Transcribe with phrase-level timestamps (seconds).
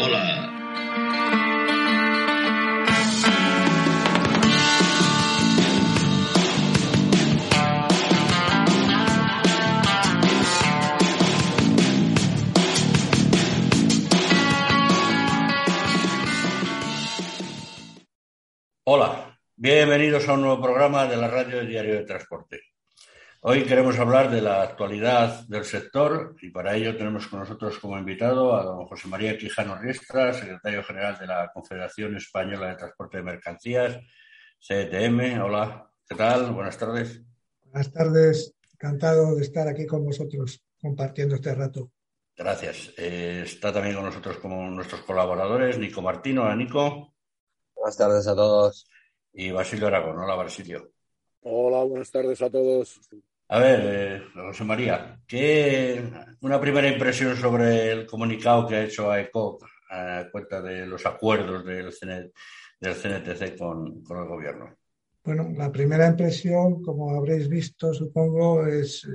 [0.00, 0.54] Hola.
[18.84, 22.67] Hola, bienvenidos a un nuevo programa de la Radio Diario de Transporte.
[23.40, 27.96] Hoy queremos hablar de la actualidad del sector y para ello tenemos con nosotros como
[27.96, 33.18] invitado a don José María Quijano Riestra, secretario general de la Confederación Española de Transporte
[33.18, 33.96] de Mercancías,
[34.58, 35.40] CTM.
[35.40, 36.50] Hola, ¿qué tal?
[36.52, 37.22] Buenas tardes.
[37.62, 41.92] Buenas tardes, encantado de estar aquí con vosotros compartiendo este rato.
[42.36, 42.92] Gracias.
[42.96, 46.42] Eh, está también con nosotros como nuestros colaboradores Nico Martino.
[46.42, 47.14] Hola, Nico.
[47.72, 48.90] Buenas tardes a todos.
[49.32, 50.18] Y Basilio Aragón.
[50.18, 50.90] Hola, Basilio.
[51.42, 53.00] Hola, buenas tardes a todos.
[53.48, 56.02] A ver, eh, José María, ¿qué,
[56.40, 59.58] una primera impresión sobre el comunicado que ha hecho AECO
[59.90, 61.90] a cuenta de los acuerdos del,
[62.80, 64.76] del CNTC con, con, el gobierno.
[65.24, 69.08] Bueno, la primera impresión, como habréis visto, supongo, es eh,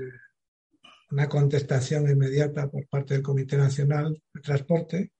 [1.12, 5.12] una contestación inmediata por parte del Comité Nacional de Transporte,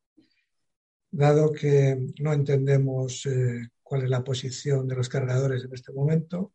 [1.12, 6.54] dado que no entendemos eh, cuál es la posición de los cargadores en este momento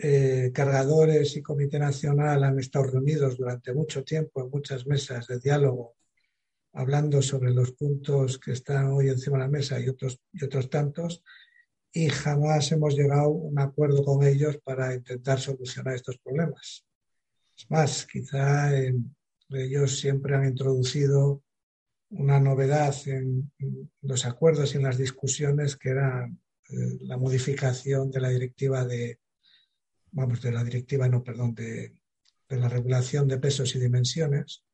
[0.00, 5.40] eh, cargadores y Comité Nacional han estado reunidos durante mucho tiempo en muchas mesas de
[5.40, 5.96] diálogo,
[6.72, 10.70] hablando sobre los puntos que están hoy encima de la mesa y otros, y otros
[10.70, 11.24] tantos,
[11.92, 16.86] y jamás hemos llegado a un acuerdo con ellos para intentar solucionar estos problemas.
[17.56, 18.70] Es más, quizá
[19.50, 21.42] ellos siempre han introducido
[22.10, 23.50] una novedad en,
[24.02, 29.18] los acuerdos y en las discusiones que era eh, la modificación de la directiva de,
[30.12, 31.94] vamos, de la directiva, no, perdón, de,
[32.48, 34.64] la regulación de pesos y dimensiones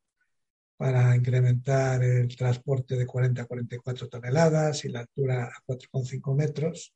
[0.77, 6.93] para incrementar el transporte de 40 a 44 toneladas y la altura a 4,5 metros,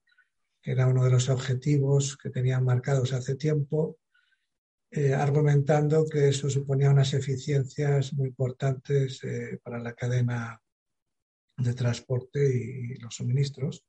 [0.61, 3.97] que era uno de los objetivos que tenían marcados hace tiempo,
[4.91, 10.61] eh, argumentando que eso suponía unas eficiencias muy importantes eh, para la cadena
[11.57, 13.85] de transporte y los suministros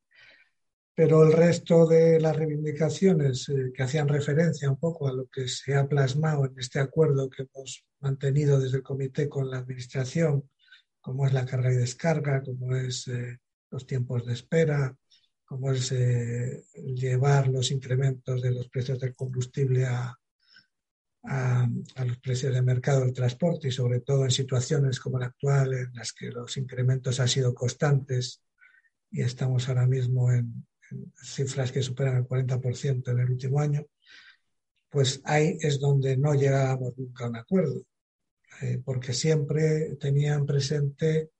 [0.94, 5.48] pero el resto de las reivindicaciones eh, que hacían referencia un poco a lo que
[5.48, 10.48] se ha plasmado en este acuerdo que hemos mantenido desde el comité con la Administración,
[11.00, 13.38] como es la carga y descarga, como es eh,
[13.70, 14.96] los tiempos de espera,
[15.44, 20.16] como es eh, llevar los incrementos de los precios del combustible a,
[21.24, 25.26] a, a, los precios de mercado del transporte y sobre todo en situaciones como la
[25.26, 28.42] actual en las que los incrementos han sido constantes
[29.10, 30.66] y estamos ahora mismo en,
[31.16, 33.86] cifras que superan el 40% en el último año,
[34.88, 37.82] pues ahí es donde no llegábamos nunca a un acuerdo,
[38.62, 41.30] eh, porque siempre tenían presente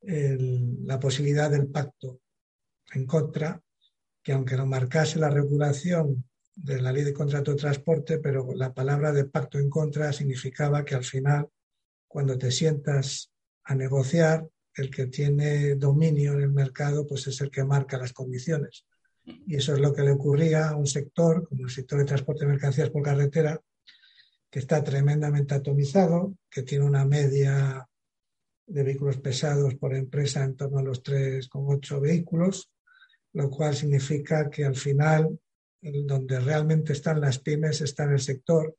[0.00, 2.20] la posibilidad del pacto
[2.94, 3.60] en contra,
[4.22, 6.24] que aunque no marcase la regulación
[6.54, 10.84] de la ley de contrato de transporte, pero la palabra de pacto en contra significaba
[10.84, 11.48] que al final,
[12.06, 13.32] cuando te sientas
[13.64, 14.46] a negociar,
[14.78, 18.84] el que tiene dominio en el mercado pues es el que marca las condiciones.
[19.24, 22.44] Y eso es lo que le ocurría a un sector, como el sector de transporte
[22.44, 23.60] de mercancías por carretera,
[24.50, 27.86] que está tremendamente atomizado, que tiene una media
[28.66, 32.70] de vehículos pesados por empresa en torno a los 3,8 vehículos,
[33.32, 35.38] lo cual significa que al final,
[35.80, 38.76] donde realmente están las pymes, está en el sector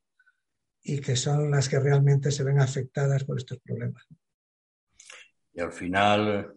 [0.84, 4.06] y que son las que realmente se ven afectadas por estos problemas.
[5.60, 6.56] Y al final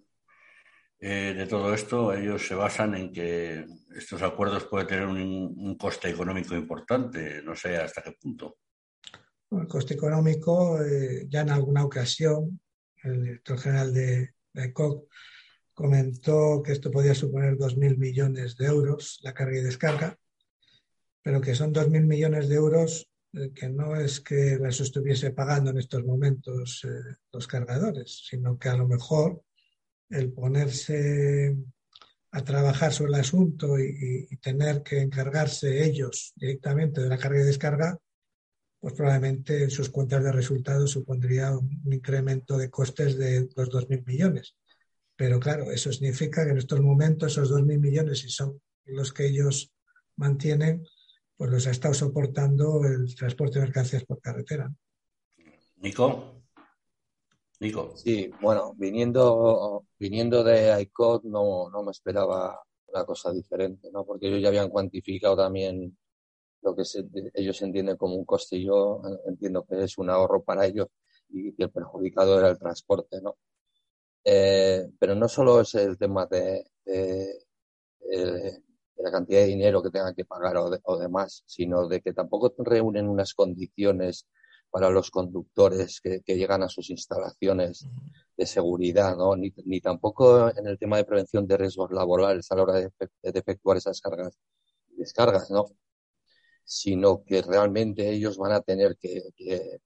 [1.00, 6.08] eh, de todo esto, ellos se basan en que estos acuerdos pueden tener un, coste
[6.08, 8.58] económico importante, no sé hasta qué punto.
[9.50, 12.60] el coste económico, eh, ya en alguna ocasión,
[13.02, 15.08] el director general de, de ECOC
[15.74, 20.16] comentó que esto podía suponer 2.000 millones de euros, la carga y descarga,
[21.22, 23.11] pero que son 2.000 millones de euros
[23.54, 28.68] que no es que las estuviese pagando en estos momentos eh, los cargadores, sino que
[28.68, 29.42] a lo mejor
[30.10, 31.56] el ponerse
[32.32, 37.40] a trabajar sobre el asunto y, y, tener que encargarse ellos directamente de la carga
[37.40, 37.98] y descarga,
[38.80, 43.70] pues probablemente en sus cuentas de resultados supondría un, un incremento de costes de los
[43.70, 44.56] 2.000 millones.
[45.16, 49.26] Pero claro, eso significa que en estos momentos esos 2.000 millones, si son los que
[49.26, 49.72] ellos
[50.16, 50.84] mantienen,
[51.42, 54.72] pues los ha estado soportando el transporte de mercancías por carretera.
[55.78, 56.40] Nico.
[57.58, 57.96] Nico.
[57.96, 64.04] Sí, bueno, viniendo, viniendo de ICOT no, no me esperaba una cosa diferente, ¿no?
[64.04, 65.98] Porque ellos ya habían cuantificado también
[66.60, 67.04] lo que se,
[67.34, 70.86] ellos entienden como un coste y yo entiendo que es un ahorro para ellos
[71.30, 73.34] y que el perjudicado era el transporte, ¿no?
[74.22, 76.66] Eh, pero no solo es el tema de,
[79.02, 83.08] la cantidad de dinero que tengan que pagar o, demás, sino de que tampoco reúnen
[83.08, 84.26] unas condiciones
[84.70, 87.86] para los conductores que, llegan a sus instalaciones
[88.36, 89.36] de seguridad, ¿no?
[89.36, 92.90] Ni, tampoco en el tema de prevención de riesgos laborales a la hora de,
[93.22, 94.38] efectuar esas cargas
[94.90, 95.66] y descargas, ¿no?
[96.64, 99.22] Sino que realmente ellos van a tener que,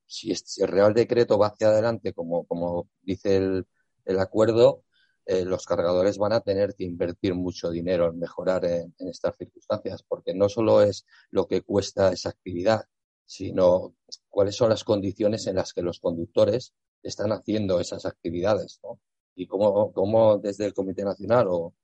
[0.07, 3.67] si, el Real Decreto va hacia adelante, como, como dice el,
[4.05, 4.85] el acuerdo,
[5.27, 10.05] eh, los cargadores van a tener que invertir mucho dinero en mejorar en, estas circunstancias,
[10.07, 12.85] porque no solo es lo que cuesta esa actividad,
[13.25, 13.95] sino
[14.29, 19.01] cuáles son las condiciones en las que los conductores están haciendo esas actividades, ¿no?
[19.35, 21.75] Y cómo, cómo desde el Comité Nacional o,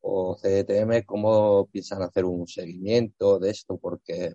[0.00, 4.34] o CDTM, cómo piensan hacer un seguimiento de esto, porque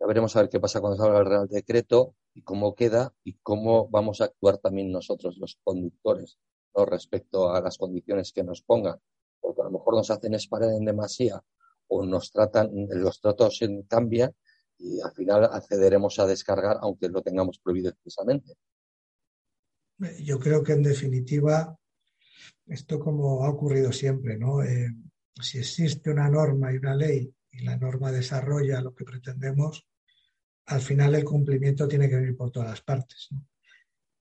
[0.00, 3.34] ya veremos a ver qué pasa cuando salga el Real Decreto y cómo queda y
[3.42, 6.38] cómo vamos a actuar también nosotros, los conductores,
[6.84, 8.98] respecto a las condiciones que nos pongan,
[9.40, 11.42] porque a lo mejor nos hacen esperar en demasía
[11.88, 14.34] o nos tratan, los tratos cambian
[14.78, 18.54] y al final accederemos a descargar aunque lo tengamos prohibido expresamente.
[20.22, 21.74] Yo creo que en definitiva,
[22.66, 24.62] esto como ha ocurrido siempre, ¿no?
[24.62, 24.88] Eh,
[25.40, 29.86] si existe una norma y una ley y la norma desarrolla lo que pretendemos,
[30.66, 33.28] al final el cumplimiento tiene que venir por todas las partes.
[33.30, 33.46] ¿no?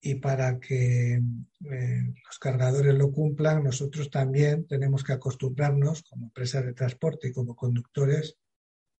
[0.02, 6.66] Y para que eh, los cargadores lo cumplan, nosotros también tenemos que acostumbrarnos, como empresas
[6.66, 8.38] de transporte y como conductores,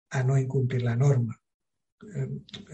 [0.10, 1.40] a no incumplir la norma.
[2.16, 2.30] Eh,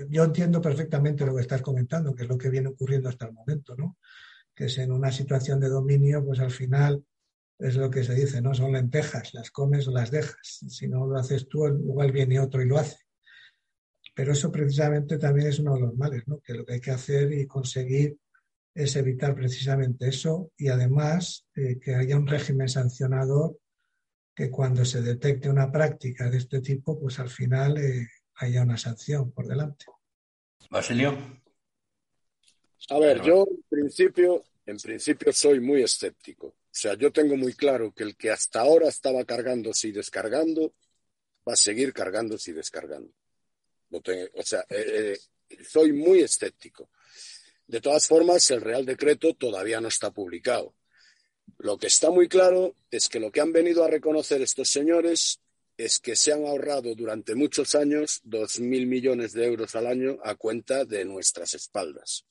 [0.10, 3.34] yo entiendo perfectamente lo que estás comentando, que es lo que viene ocurriendo hasta el
[3.34, 3.98] momento, ¿no?
[4.56, 7.04] Que es en una situación de dominio, pues al final
[7.60, 8.54] es lo que se dice, ¿no?
[8.54, 10.66] Son lentejas, las comes o las dejas.
[10.68, 12.98] Si no lo haces tú, igual viene otro y lo hace.
[14.14, 16.40] Pero eso precisamente también es uno de los males, ¿no?
[16.40, 18.18] que lo que hay que hacer y conseguir
[18.74, 23.58] es evitar precisamente eso y además eh, que haya un régimen sancionador
[24.34, 28.78] que cuando se detecte una práctica de este tipo, pues al final eh, haya una
[28.78, 29.86] sanción por delante.
[30.70, 31.42] Basilio.
[32.90, 36.48] A ver, yo en principio, en principio soy muy escéptico.
[36.48, 40.74] O sea, yo tengo muy claro que el que hasta ahora estaba cargándose y descargando
[41.48, 43.14] va a seguir cargándose y descargando
[43.92, 45.18] o sea, eh,
[45.50, 46.90] eh, soy muy escéptico.
[47.68, 50.76] De todas formas, el Real Decreto todavía no está publicado.
[51.58, 55.40] Lo que está muy claro es que lo que han venido a reconocer estos señores
[55.78, 60.20] es que se han ahorrado durante muchos años dos mil millones de euros al año
[60.24, 62.26] a cuenta de nuestras espaldas.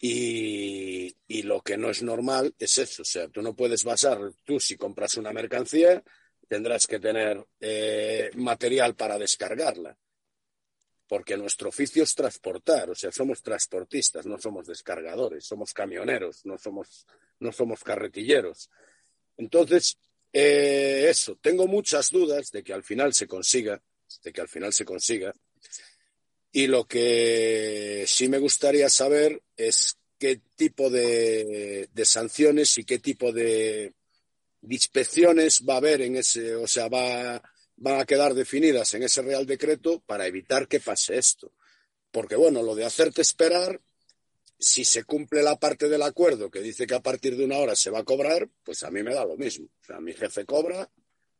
[0.00, 3.02] Y, lo que no es normal es eso.
[3.02, 6.02] O sea, tú no puedes basar, tú si compras una mercancía,
[6.46, 9.96] tendrás que tener eh, material para descargarla
[11.08, 16.58] porque nuestro oficio es transportar, o sea, somos transportistas, no somos descargadores, somos camioneros, no
[16.58, 17.06] somos,
[17.40, 18.68] no somos carretilleros.
[19.38, 19.96] Entonces,
[20.32, 23.82] eh, eso, tengo muchas dudas de que al final se consiga,
[24.22, 25.32] de que al final se consiga.
[26.52, 32.98] Y lo que sí me gustaría saber es qué tipo de, de sanciones y qué
[32.98, 33.94] tipo de,
[34.60, 37.40] de inspecciones va a haber en ese, o sea, va,
[37.78, 41.52] van a quedar definidas en ese Real Decreto para evitar que pase esto.
[42.10, 43.80] Porque, bueno, lo de hacerte esperar,
[44.58, 47.76] si se cumple la parte del acuerdo que dice que a partir de una hora
[47.76, 49.66] se va a cobrar, pues a mí me da lo mismo.
[49.66, 50.90] O sea, mi jefe cobra,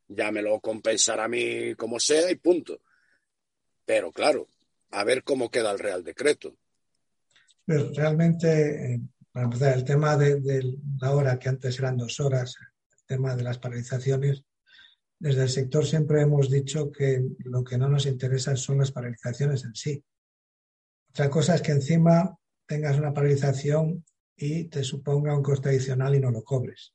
[0.07, 2.81] ya me lo compensará a mí como sea y punto.
[3.85, 4.49] Pero claro,
[4.91, 6.57] a ver cómo queda el Real Decreto.
[7.65, 9.01] Pero realmente, eh,
[9.33, 12.55] para empezar, el tema de, de la hora que antes eran dos horas,
[12.99, 14.45] el tema de las paralizaciones,
[15.21, 19.65] desde el sector siempre hemos dicho que lo que no nos interesa son las paralizaciones
[19.65, 20.05] en sí.
[21.11, 24.05] Otra cosa es que encima tengas una paralización
[24.37, 26.95] y te suponga un coste adicional y no lo cobres.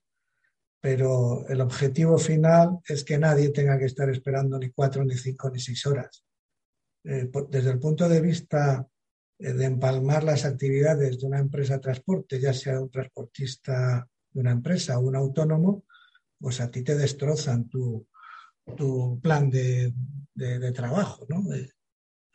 [0.80, 5.50] Pero el objetivo final es que nadie tenga que estar esperando ni cuatro, ni cinco,
[5.50, 6.24] ni seis horas.
[7.04, 8.88] Eh, desde el punto de vista
[9.40, 14.40] eh, de empalmar las actividades de una empresa de transporte, ya sea un transportista de
[14.40, 15.84] una empresa o un autónomo,
[16.40, 18.08] pues a ti te destrozan tu,
[18.78, 19.94] tu plan de,
[20.74, 21.44] trabajo, ¿no?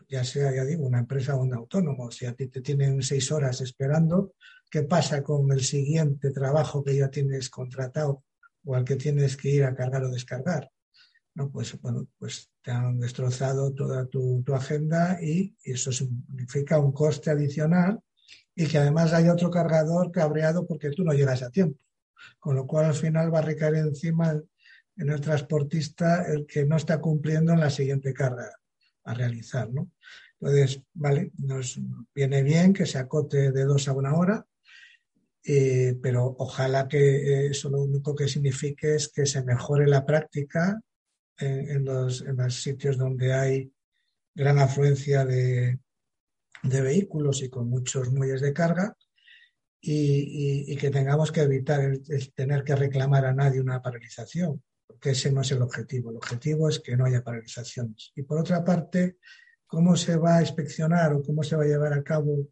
[0.09, 2.11] ya sea, ya digo, una empresa o un autónomo.
[2.11, 4.35] Si a ti te tienen seis horas esperando,
[4.71, 8.25] ¿qué pasa con el siguiente trabajo que ya tienes contratado
[8.65, 10.71] o al que tienes que ir a cargar o descargar?
[11.35, 11.51] ¿No?
[11.51, 18.01] Pues, bueno, pues te han destrozado toda tu, agenda y, eso significa un coste adicional
[18.55, 21.79] y que además hay otro cargador cabreado porque tú no llegas a tiempo.
[22.41, 24.41] Con lo cual al final va a recaer encima
[24.99, 28.51] en el transportista el que no está cumpliendo en la siguiente carga
[29.05, 29.71] a realizar.
[29.71, 29.91] ¿no?
[30.41, 31.81] Entonces, vale, nos
[32.15, 34.45] viene bien que se acote de dos a una hora
[35.51, 40.79] eh, pero ojalá que eso lo único que signifique es que se mejore la práctica
[41.39, 43.73] en, los, sitios donde hay
[44.35, 45.79] gran afluencia de,
[46.63, 48.95] vehículos y con muchos muelles de carga
[49.81, 52.03] y, que tengamos que evitar el,
[52.35, 56.11] tener que reclamar a nadie una paralización, porque ese no es el objetivo.
[56.11, 58.11] El objetivo es que no haya paralizaciones.
[58.17, 59.19] Y por otra parte,
[59.67, 62.49] cómo se va a inspeccionar o cómo se va a llevar a cabo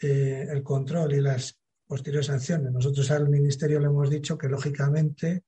[0.00, 2.72] eh, el control y las posteriores sanciones.
[2.72, 5.44] Nosotros al Ministerio le hemos dicho que, lógicamente,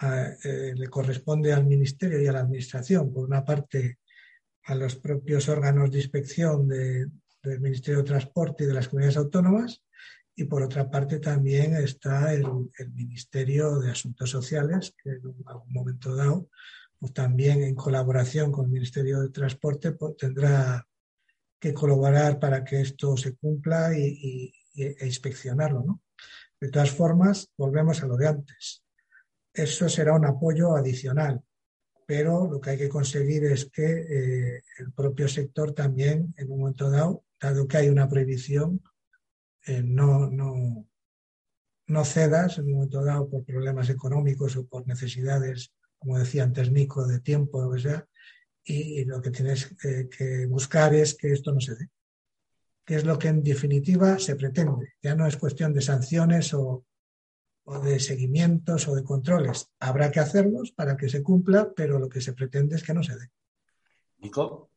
[0.00, 3.98] eh, le corresponde al Ministerio y a la Administración, por una parte,
[4.64, 9.82] a los propios órganos de inspección del Ministerio de Transporte y de las comunidades autónomas,
[10.34, 12.44] y por otra parte también está el,
[12.94, 16.48] Ministerio de Asuntos Sociales, que en algún momento dado
[16.98, 20.86] pues también en colaboración con el Ministerio de Transporte pues, tendrá
[21.58, 25.82] que colaborar para que esto se cumpla y, e inspeccionarlo.
[25.84, 26.02] ¿no?
[26.60, 28.84] De todas formas, volvemos a lo de antes.
[29.52, 31.42] Eso será un apoyo adicional,
[32.06, 36.60] pero lo que hay que conseguir es que eh, el propio sector también, en un
[36.60, 38.80] momento dado, dado que hay una prohibición,
[39.66, 40.86] eh, no, no,
[41.86, 46.72] no cedas en un momento dado por problemas económicos o por necesidades como decía antes
[46.72, 48.08] Nico, de tiempo, lo que sea,
[48.64, 51.90] y, lo que tienes que buscar es que esto no se dé.
[52.84, 54.94] Que es lo que en definitiva se pretende.
[55.00, 56.84] Ya no es cuestión de sanciones o,
[57.84, 59.70] de seguimientos o de controles.
[59.78, 63.04] Habrá que hacerlos para que se cumpla, pero lo que se pretende es que no
[63.04, 63.30] se dé.
[64.18, 64.71] Nico.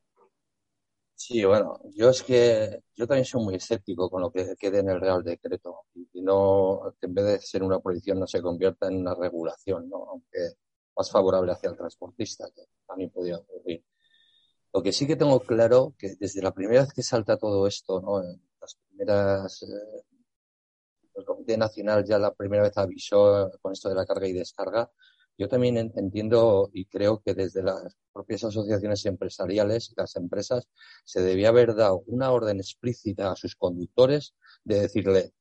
[1.17, 4.89] Sí, bueno, yo es que yo también soy muy escéptico con lo que quede en
[4.89, 8.87] el Real Decreto y no, que en vez de ser una prohibición no se convierta
[8.87, 10.09] en una regulación, ¿no?
[10.09, 10.39] Aunque
[10.95, 13.83] más favorable hacia el transportista, que también podría ocurrir.
[14.73, 18.01] Lo que sí que tengo claro que desde la primera vez que salta todo esto,
[18.01, 18.21] ¿no?
[18.61, 20.03] Las primeras, eh,
[21.15, 24.91] el Comité Nacional ya la primera vez avisó con esto de la carga y descarga.
[25.37, 30.69] Yo también entiendo y creo que desde las propias asociaciones empresariales y las empresas
[31.03, 35.33] se debía haber dado una orden explícita a sus conductores de decirle,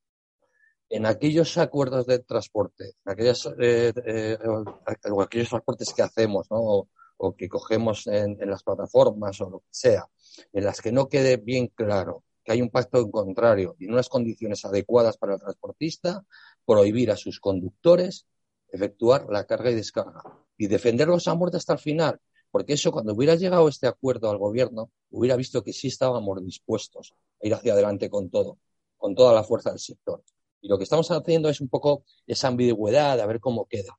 [0.90, 4.38] en aquellos acuerdos de transporte, en aquellos, eh, eh,
[4.86, 6.88] aquellos transportes que hacemos ¿no?
[7.16, 10.06] o, que cogemos en, las plataformas o lo que sea,
[10.52, 13.92] en las que no quede bien claro que hay un pacto en contrario y en
[13.92, 16.26] unas condiciones adecuadas para el transportista,
[16.66, 18.26] prohibir a sus conductores
[18.74, 20.22] efectuar la carga y descarga
[20.56, 24.38] y defenderlos a muerte hasta el final, porque eso cuando hubiera llegado este acuerdo al
[24.38, 28.58] gobierno, hubiera visto que sí estábamos dispuestos a ir hacia adelante con todo,
[28.96, 30.22] con toda la fuerza del sector.
[30.60, 33.98] Y lo que estamos haciendo es un poco esa ambigüedad, a ver cómo queda.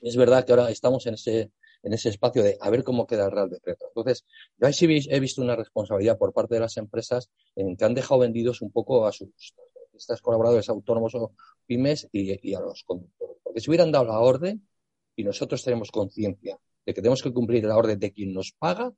[0.00, 3.26] Es verdad que ahora estamos en ese, en ese espacio de a ver cómo queda
[3.26, 3.86] el Real Decreto.
[3.88, 4.24] Entonces,
[4.58, 7.94] yo ahí sí he visto una responsabilidad por parte de las empresas en que han
[7.94, 9.28] dejado vendidos un poco a sus
[9.94, 11.32] estos colaboradores autónomos o
[11.66, 13.36] pymes y, a los conductores.
[13.50, 14.64] Porque si hubieran dado la orden
[15.16, 18.92] y nosotros tenemos conciencia de que tenemos que cumplir la orden de quien nos paga,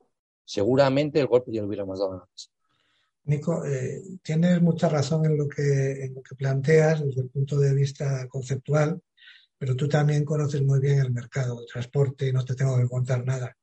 [0.44, 2.50] seguramente el golpe ya lo hubiéramos dado antes.
[3.24, 9.00] Nico, eh, tienes mucha razón en lo, que, planteas desde el punto de vista conceptual,
[9.56, 12.88] pero tú también conoces muy bien el mercado de transporte y no te tengo que
[12.88, 13.56] contar nada.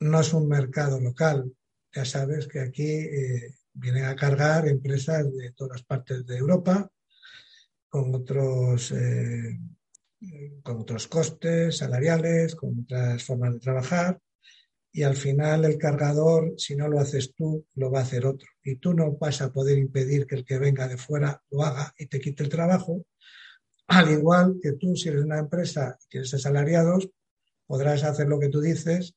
[0.00, 1.48] No es un mercado local.
[1.94, 6.90] Ya sabes que aquí eh, vienen a cargar empresas de todas partes de Europa
[7.88, 9.56] con otros, eh,
[10.62, 14.20] con otros costes salariales, con otras formas de trabajar
[14.96, 18.48] y al final el cargador, si no lo haces tú, lo va a hacer otro.
[18.62, 21.92] Y tú no vas a poder impedir que el que venga de fuera lo haga
[21.98, 23.04] y te quite el trabajo.
[23.88, 27.10] Al igual que tú, si eres una empresa y tienes asalariados,
[27.66, 29.16] podrás hacer lo que tú dices,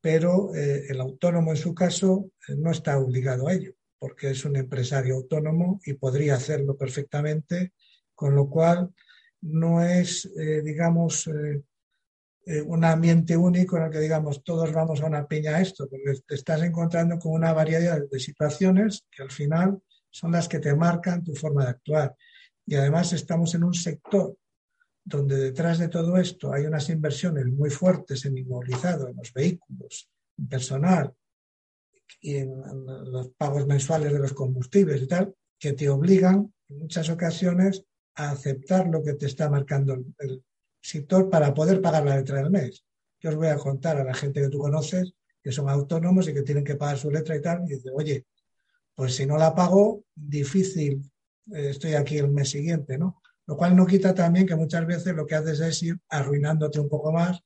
[0.00, 4.44] pero eh, el autónomo en su caso eh, no está obligado a ello, porque es
[4.44, 7.72] un empresario autónomo y podría hacerlo perfectamente,
[8.14, 8.94] con lo cual
[9.42, 11.28] no es, eh, digamos,
[12.44, 15.88] eh, un ambiente único en el que digamos todos vamos a una piña a esto,
[15.88, 19.80] porque te estás encontrando con una variedad de situaciones que al final
[20.10, 22.16] son las que te marcan tu forma de actuar.
[22.66, 24.36] Y además estamos en un sector
[25.04, 30.08] donde detrás de todo esto hay unas inversiones muy fuertes en inmovilizado, en los vehículos,
[30.38, 31.14] en personal
[32.20, 32.50] y en
[33.06, 38.88] los pagos mensuales de los combustibles y tal, que te obligan en muchas ocasiones aceptar
[38.88, 40.44] lo que te está marcando el,
[40.84, 42.84] sector para poder pagar la letra del mes.
[43.20, 46.34] Yo os voy a contar a la gente que tú conoces que son autónomos y
[46.34, 48.26] que tienen que pagar su letra y tal, y dice, oye,
[48.94, 51.10] pues si no la pago, difícil,
[51.52, 53.20] eh, estoy aquí el mes siguiente, ¿no?
[53.46, 56.88] Lo cual no quita también que muchas veces lo que haces es ir arruinándote un
[56.88, 57.40] poco más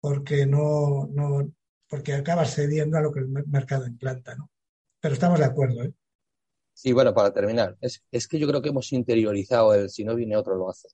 [0.00, 1.52] porque no, no
[1.88, 4.50] porque acabas cediendo a lo que el mercado implanta, ¿no?
[5.00, 5.92] Pero estamos de acuerdo, ¿eh?
[6.82, 10.14] Sí, bueno, para terminar, es, es que yo creo que hemos interiorizado el si no
[10.14, 10.88] viene otro lo hace.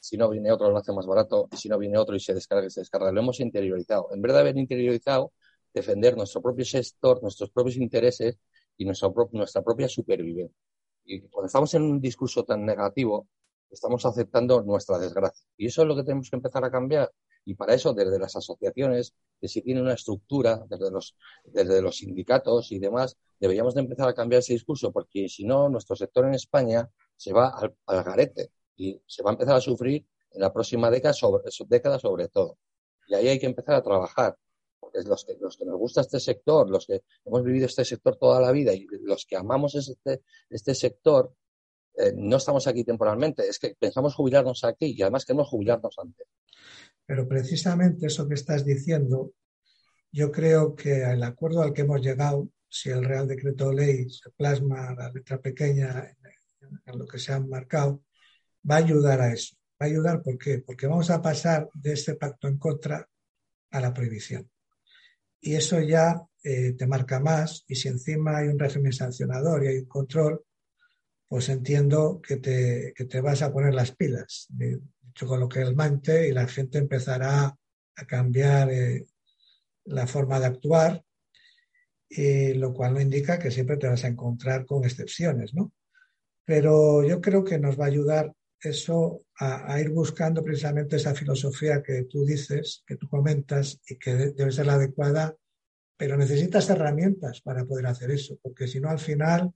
[0.00, 2.68] Si no viene otro lo hace más barato, si no viene otro y se descarga,
[2.70, 3.12] se descarga.
[3.12, 4.08] Lo hemos interiorizado.
[4.12, 5.32] En vez de haber interiorizado,
[5.72, 8.36] defender nuestro propio sector, nuestros propios intereses
[8.76, 10.56] y nuestra propia supervivencia.
[11.04, 13.28] Y cuando estamos en un discurso tan negativo,
[13.70, 15.46] estamos aceptando nuestra desgracia.
[15.56, 17.12] Y eso es lo que tenemos que empezar a cambiar.
[17.44, 21.96] Y para eso, desde las asociaciones, que si tienen una estructura, desde los, desde los
[21.96, 26.26] sindicatos y demás, deberíamos de empezar a cambiar ese discurso, porque si no, nuestro sector
[26.26, 30.52] en España se va al, garete y se va a empezar a sufrir en la
[30.52, 32.58] próxima década sobre, década sobre todo.
[33.08, 34.36] Y ahí hay que empezar a trabajar.
[34.78, 38.16] Porque los que, los que nos gusta este sector, los que hemos vivido este sector
[38.16, 41.34] toda la vida y los que amamos este, este sector,
[41.94, 46.26] eh, no estamos aquí temporalmente, es que pensamos jubilarnos aquí y además queremos jubilarnos antes.
[47.06, 49.32] Pero precisamente eso que estás diciendo,
[50.10, 54.30] yo creo que el acuerdo al que hemos llegado, si el Real Decreto Ley se
[54.30, 56.16] plasma la letra pequeña
[56.86, 58.02] en, lo que se ha marcado,
[58.68, 59.56] va a ayudar a eso.
[59.80, 60.58] Va a ayudar, ¿por qué?
[60.58, 63.08] Porque vamos a pasar de ese pacto en contra
[63.70, 64.48] a la prohibición.
[65.40, 69.68] Y eso ya eh, te marca más y si encima hay un régimen sancionador y
[69.68, 70.44] hay un control,
[71.26, 74.46] pues entiendo que te, que te vas a poner las pilas
[75.74, 77.56] mante y la gente empezará
[77.96, 79.06] a cambiar eh,
[79.84, 81.04] la forma de actuar,
[82.08, 85.72] y lo cual no indica que siempre te vas a encontrar con excepciones, ¿no?
[86.44, 91.82] Pero yo creo que nos va a ayudar eso a, ir buscando precisamente esa filosofía
[91.82, 95.34] que tú dices, que tú comentas y que debe ser la adecuada,
[95.96, 99.52] pero necesitas herramientas para poder hacer eso, porque si no al final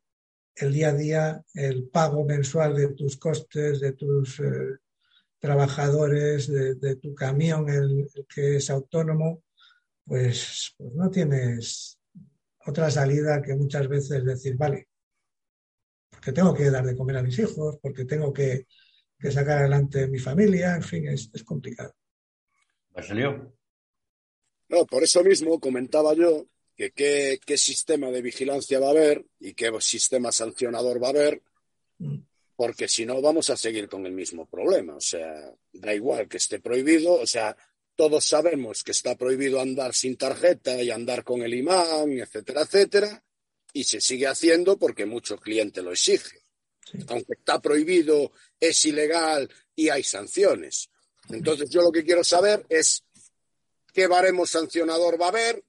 [0.56, 4.78] el día a día, el pago mensual de tus costes, de tus eh,
[5.46, 9.44] trabajadores de, tu camión, el, que es autónomo,
[10.04, 12.00] pues, pues, no tienes
[12.66, 14.88] otra salida que muchas veces decir, vale,
[16.10, 18.66] porque tengo que dar de comer a mis hijos, porque tengo que,
[19.30, 21.94] sacar adelante mi familia, en fin, es, complicado.
[23.00, 23.56] salió?
[24.68, 29.24] No, por eso mismo comentaba yo que qué, qué, sistema de vigilancia va a haber
[29.38, 31.42] y qué sistema sancionador va a haber
[31.98, 32.18] mm
[32.56, 34.96] porque si no vamos a seguir con el mismo problema.
[34.96, 37.56] O sea, da igual que esté prohibido, o sea,
[37.94, 43.24] todos sabemos que está prohibido andar sin tarjeta y andar con el imán, etcétera, etcétera,
[43.72, 46.42] y se sigue haciendo porque mucho cliente lo exige.
[47.08, 50.88] Aunque está prohibido, es ilegal y hay sanciones.
[51.28, 53.04] Entonces, yo lo que quiero saber es
[53.92, 55.64] qué baremo sancionador va a haber,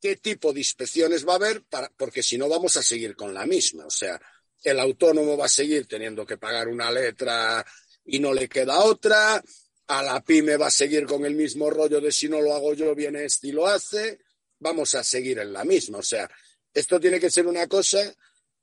[0.00, 3.34] qué tipo de inspecciones va a haber, para, porque si no vamos a seguir con
[3.34, 3.86] la misma.
[3.86, 4.20] O sea,
[4.62, 7.64] el autónomo va a seguir teniendo que pagar una letra
[8.04, 9.42] y no le queda otra,
[9.88, 12.74] a la pyme va a seguir con el mismo rollo de si no lo hago
[12.74, 14.20] yo, viene este y lo hace,
[14.58, 15.98] vamos a seguir en la misma.
[15.98, 16.28] O sea,
[16.72, 17.98] esto tiene que ser una cosa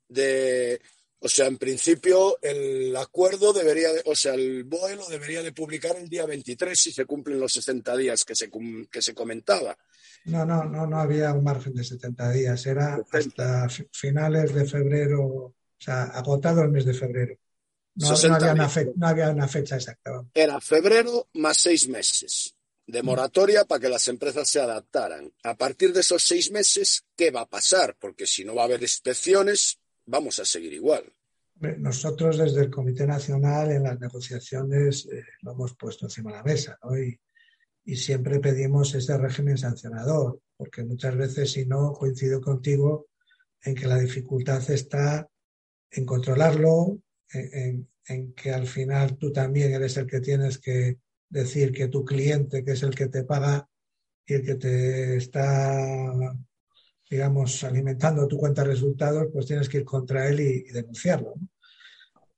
[0.08, 0.80] de,
[1.20, 5.52] o sea, en principio el acuerdo debería, de, o sea, el BOE lo debería de
[5.52, 8.50] publicar el día 23 si se cumplen los 60 días que se,
[8.90, 9.76] que se comentaba.
[10.24, 15.54] No, no, no, no había un margen de 70 días, era hasta finales de febrero
[15.80, 17.36] o sea, agotado el mes de febrero.
[17.94, 18.14] No,
[19.06, 20.24] había, una fecha exacta.
[20.34, 22.54] Era febrero más seis meses
[22.86, 25.32] de moratoria para que las empresas se adaptaran.
[25.42, 27.96] A partir de esos seis meses, ¿qué va a pasar?
[27.98, 31.12] Porque si no va a haber inspecciones, vamos a seguir igual.
[31.78, 36.42] Nosotros desde el Comité Nacional en las negociaciones eh, lo hemos puesto encima de la
[36.42, 43.08] mesa y, y, siempre pedimos ese régimen sancionador, porque muchas veces, si no, coincido contigo
[43.62, 45.29] en que la dificultad está
[45.90, 47.00] en controlarlo,
[47.32, 47.88] en,
[48.34, 50.98] que al final tú también eres el que tienes que
[51.28, 53.68] decir que tu cliente, que es el que te paga
[54.26, 55.76] y el que te está,
[57.08, 61.34] digamos, alimentando tu cuenta de resultados, pues tienes que ir contra él y, denunciarlo.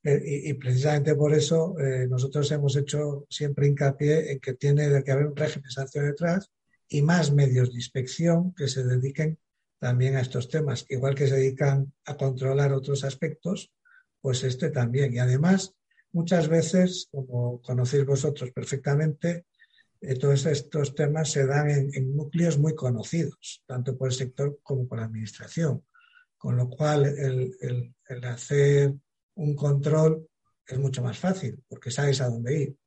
[0.03, 5.11] Eh, y, precisamente por eso eh, nosotros hemos hecho siempre hincapié en que tiene que
[5.11, 6.51] haber un régimen de sanción detrás
[6.89, 9.39] y más medios de inspección que se dediquen
[9.83, 13.73] también a estos temas, igual que se dedican a controlar otros aspectos,
[14.21, 15.13] pues este también.
[15.13, 15.75] Y además,
[16.13, 19.45] muchas veces, como conocéis vosotros perfectamente,
[19.99, 24.87] eh, todos estos temas se dan en, núcleos muy conocidos, tanto por el sector como
[24.87, 25.83] por la administración,
[26.37, 27.93] con lo cual el,
[28.23, 28.93] hacer
[29.35, 30.29] un control
[30.65, 32.77] es mucho más fácil, porque sabes a dónde ir.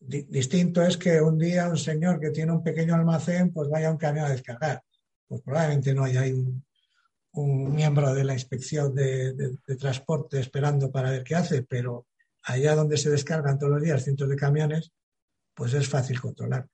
[0.00, 3.92] distinto es que un día un señor que tiene un pequeño almacén, pues vaya a
[3.92, 4.82] un camión a descargar
[5.26, 6.22] pues probablemente no haya
[7.32, 12.06] un, miembro de la inspección de, transporte esperando para ver qué hace, pero
[12.42, 14.92] allá donde se descargan todos los días cientos de camiones,
[15.52, 16.66] pues es fácil controlar.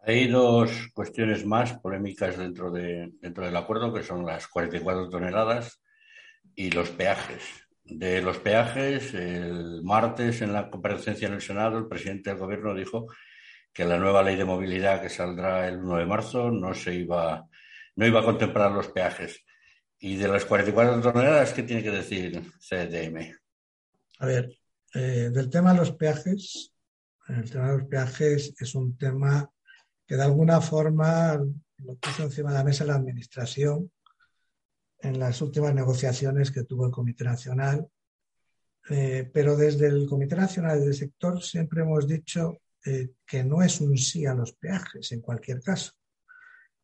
[0.00, 5.82] Hay dos cuestiones más polémicas dentro, de, dentro del acuerdo, que son las 44 toneladas
[6.54, 7.42] y los peajes.
[7.84, 12.74] De los peajes, el martes en la comparecencia en el Senado, el presidente del gobierno
[12.74, 13.06] dijo
[13.78, 17.48] que la nueva ley de movilidad que saldrá el 1 de marzo no se iba,
[17.94, 19.44] no iba a contemplar los peajes.
[20.00, 23.32] Y de las 44 toneladas, ¿qué tiene que decir CDM?
[24.18, 24.50] A ver,
[24.94, 26.74] eh, del tema de los peajes,
[27.28, 29.48] el tema de los peajes es un tema
[30.04, 31.40] que de alguna forma
[31.76, 33.92] lo puso encima de la mesa la Administración
[34.98, 37.86] en las últimas negociaciones que tuvo el Comité Nacional.
[38.90, 43.80] Eh, pero desde el Comité Nacional del Sector siempre hemos dicho eh, que no es
[43.80, 45.92] un sí a los peajes en cualquier caso,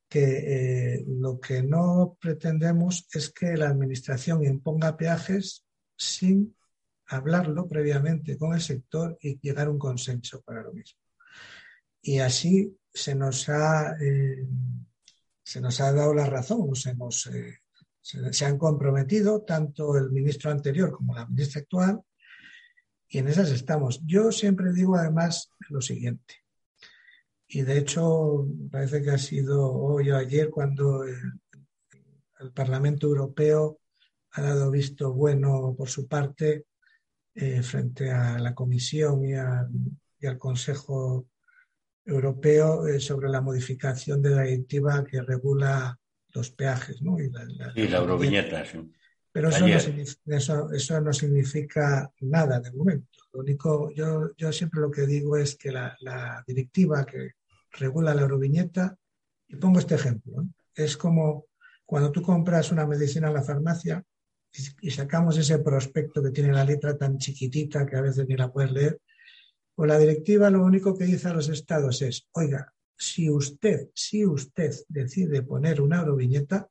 [0.08, 5.64] que eh, lo que no pretendemos es que la Administración imponga peajes
[5.96, 6.56] sin
[7.06, 11.00] hablarlo previamente con el sector y llegar a un consenso para lo mismo.
[12.02, 13.96] Y así se nos ha,
[15.42, 17.28] se nos ha dado la razón, nos hemos
[18.04, 22.02] se, han comprometido tanto el ministro anterior como la ministra actual
[23.14, 24.00] y en esas estamos.
[24.04, 26.34] Yo siempre digo además lo siguiente,
[27.46, 31.14] y de hecho parece que ha sido hoy o ayer cuando el,
[32.52, 33.78] Parlamento Europeo
[34.32, 36.66] ha dado visto bueno por su parte
[37.34, 41.26] eh, frente a la Comisión y, al Consejo
[42.04, 45.98] Europeo eh, sobre la modificación de la directiva que regula
[46.34, 47.18] los peajes, ¿no?
[47.18, 48.92] Y la, euroviñeta, sí.
[49.34, 53.18] Pero eso no, eso, no, significa nada de momento.
[53.32, 57.32] Lo único, yo, yo siempre lo que digo es que la, directiva que
[57.72, 58.96] regula la euroviñeta,
[59.48, 61.46] y pongo este ejemplo, es como
[61.84, 64.04] cuando tú compras una medicina en la farmacia
[64.52, 68.36] y, y sacamos ese prospecto que tiene la letra tan chiquitita que a veces ni
[68.36, 69.00] la puedes leer,
[69.74, 74.24] pues la directiva lo único que dice a los estados es, oiga, si usted, si
[74.24, 76.70] usted decide poner una euroviñeta,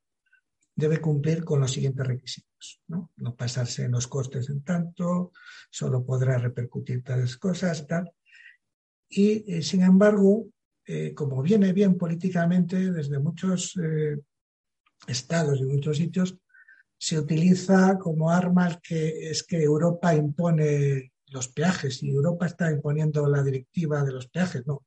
[0.75, 2.81] debe cumplir con los siguientes requisitos.
[2.87, 3.11] ¿no?
[3.35, 5.31] pasarse en los costes en tanto,
[5.69, 8.11] solo podrá repercutir tales cosas, tal.
[9.09, 10.47] Y, eh, sin embargo,
[10.85, 14.17] eh, como viene bien políticamente desde muchos eh,
[15.07, 16.37] estados y muchos sitios,
[16.97, 23.27] se utiliza como arma que es que Europa impone los peajes y Europa está imponiendo
[23.27, 24.65] la directiva de los peajes.
[24.65, 24.83] No,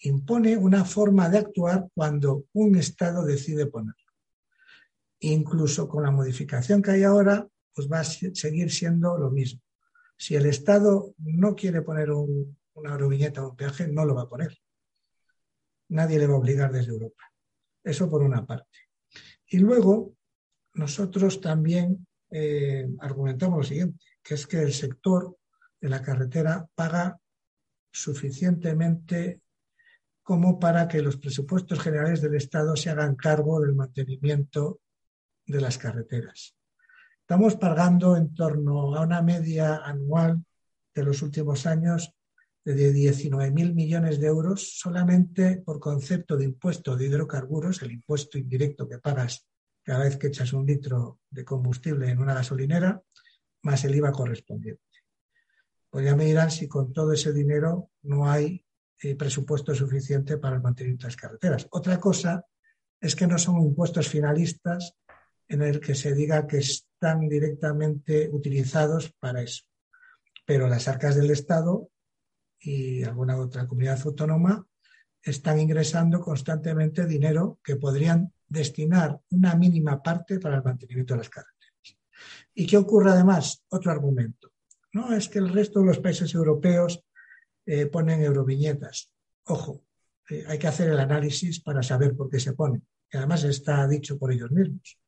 [0.00, 4.07] impone una forma de actuar cuando un Estado decide ponerlo.
[5.20, 9.60] Incluso con la modificación que hay ahora, pues va a seguir siendo lo mismo.
[10.16, 14.28] Si el Estado no quiere poner una euroviñeta o un peaje, no lo va a
[14.28, 14.56] poner.
[15.90, 17.22] Nadie le va a obligar desde Europa.
[17.82, 18.78] Eso por una parte.
[19.46, 20.14] Y luego,
[20.74, 25.36] nosotros también eh, argumentamos lo siguiente, que es que el sector
[25.80, 27.18] de la carretera paga
[27.90, 29.40] suficientemente
[30.22, 34.80] como para que los presupuestos generales del Estado se hagan cargo del mantenimiento
[35.48, 36.54] de las carreteras.
[37.20, 40.44] Estamos pagando en torno a una media anual
[40.94, 42.14] de los últimos años
[42.64, 48.88] de 19.000 millones de euros solamente por concepto de impuesto de hidrocarburos, el impuesto indirecto
[48.88, 49.46] que pagas
[49.82, 53.02] cada vez que echas un litro de combustible en una gasolinera,
[53.62, 54.82] más el IVA correspondiente.
[55.90, 58.64] Pues ya me dirán si con todo ese dinero no hay
[59.02, 61.66] eh, presupuesto suficiente para el mantenimiento de las carreteras.
[61.70, 62.44] Otra cosa
[63.00, 64.94] es que no son impuestos finalistas
[65.48, 69.64] en el que se diga que están directamente utilizados para eso.
[70.46, 71.90] Pero las arcas del Estado
[72.60, 74.66] y alguna otra comunidad autónoma
[75.22, 81.28] están ingresando constantemente dinero que podrían destinar una mínima parte para el mantenimiento de las
[81.28, 81.96] carreteras.
[82.54, 83.62] ¿Y qué ocurre además?
[83.68, 84.52] Otro argumento.
[84.92, 87.04] No es que el resto de los países europeos
[87.66, 89.12] eh, ponen euroviñetas.
[89.44, 89.84] Ojo,
[90.30, 92.86] eh, hay que hacer el análisis para saber por qué se ponen.
[93.10, 94.98] Y además está dicho por ellos mismos.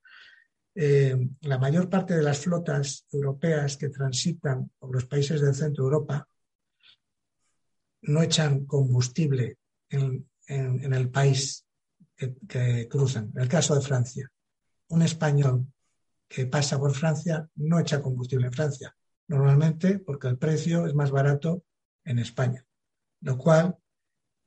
[0.74, 5.84] Eh, la mayor parte de las flotas europeas que transitan por los países del centro
[5.84, 6.28] de Europa
[8.02, 11.66] no echan combustible en, el país
[12.16, 13.30] que, que, cruzan.
[13.34, 14.30] En el caso de Francia,
[14.88, 15.66] un español
[16.28, 18.96] que pasa por Francia no echa combustible en Francia,
[19.28, 21.64] normalmente porque el precio es más barato
[22.04, 22.64] en España,
[23.20, 23.76] lo cual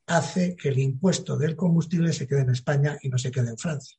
[0.08, 3.58] hace que el impuesto del combustible se quede en España y no se quede en
[3.58, 3.98] Francia.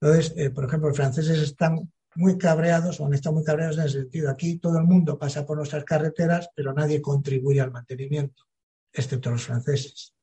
[0.00, 3.84] Entonces, eh, por ejemplo, los franceses están muy cabreados o han estado muy cabreados en
[3.84, 8.44] el sentido, aquí todo el mundo pasa por nuestras carreteras, pero nadie contribuye al mantenimiento,
[8.92, 10.14] excepto los franceses.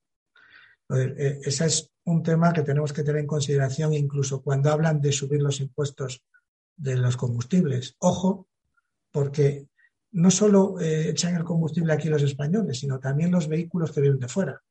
[0.90, 5.00] Entonces, eh, ese es un tema que tenemos que tener en consideración incluso cuando hablan
[5.02, 6.24] de subir los impuestos
[6.76, 7.96] de los combustibles.
[8.00, 8.48] Ojo,
[9.12, 9.68] porque
[10.12, 14.20] no solo eh, echan el combustible aquí los españoles, sino también los vehículos que vienen
[14.20, 14.62] de fuera.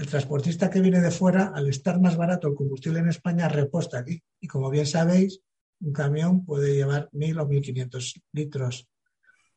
[0.00, 3.98] El transportista que viene de fuera, al estar más barato el combustible en España, reposta
[3.98, 4.18] aquí.
[4.40, 5.42] Y como bien sabéis,
[5.78, 8.88] un camión puede llevar 1.000 o 1.500 litros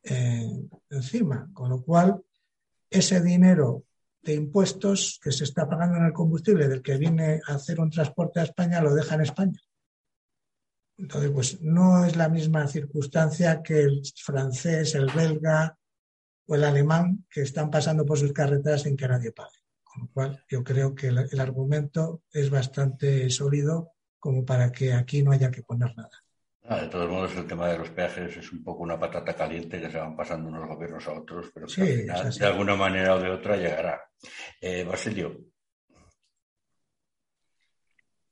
[0.03, 2.21] eh, encima, con lo cual
[2.89, 3.85] ese dinero
[4.21, 7.89] de impuestos que se está pagando en el combustible del que viene a hacer un
[7.89, 9.61] transporte a España lo deja en España.
[10.97, 15.77] Entonces, pues no es la misma circunstancia que el francés, el belga
[16.47, 19.62] o el alemán que están pasando por sus carreteras sin que nadie pague.
[19.93, 25.21] Con lo cual, yo creo que el, argumento es bastante sólido como para que aquí
[25.21, 26.09] no haya que poner nada.
[26.63, 29.79] Ah, de todos modos, el tema de los peajes es un poco una patata caliente
[29.79, 33.15] que se van pasando unos gobiernos a otros, pero que al final, de alguna manera
[33.15, 34.01] o de otra llegará.
[34.59, 35.37] Eh, Basilio.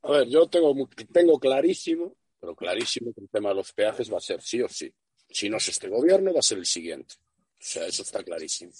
[0.03, 4.17] A ver, yo tengo, tengo clarísimo, pero clarísimo que el tema de los peajes va
[4.17, 4.91] a ser sí o sí.
[5.29, 7.15] Si no es este gobierno, va a ser el siguiente.
[7.19, 8.71] O sea, eso está clarísimo.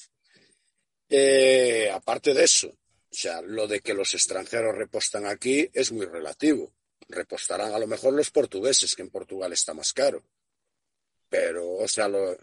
[1.14, 6.06] Eh, aparte de eso, o sea, lo de que los extranjeros repostan aquí es muy
[6.06, 6.72] relativo.
[7.10, 10.24] Repostarán a lo mejor los portugueses, que en Portugal está más caro.
[11.28, 12.38] Pero, o sea, lo,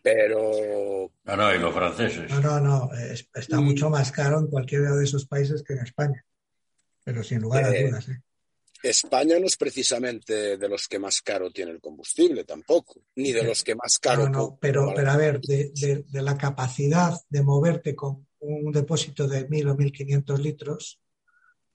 [0.00, 1.10] pero.
[1.24, 2.30] No, no, y los franceses.
[2.30, 2.90] No, no, no.
[2.94, 6.24] está mucho más caro en cualquiera de esos países que en España.
[7.02, 8.08] Pero sin lugar a eh, dudas.
[8.08, 8.22] ¿eh?
[8.82, 13.42] España no es precisamente de los que más caro tiene el combustible tampoco, ni de
[13.42, 14.28] los que más caro.
[14.28, 19.48] No, no, pero, pero a ver, de, la capacidad de moverte con un depósito de
[19.48, 21.00] mil o mil quinientos litros,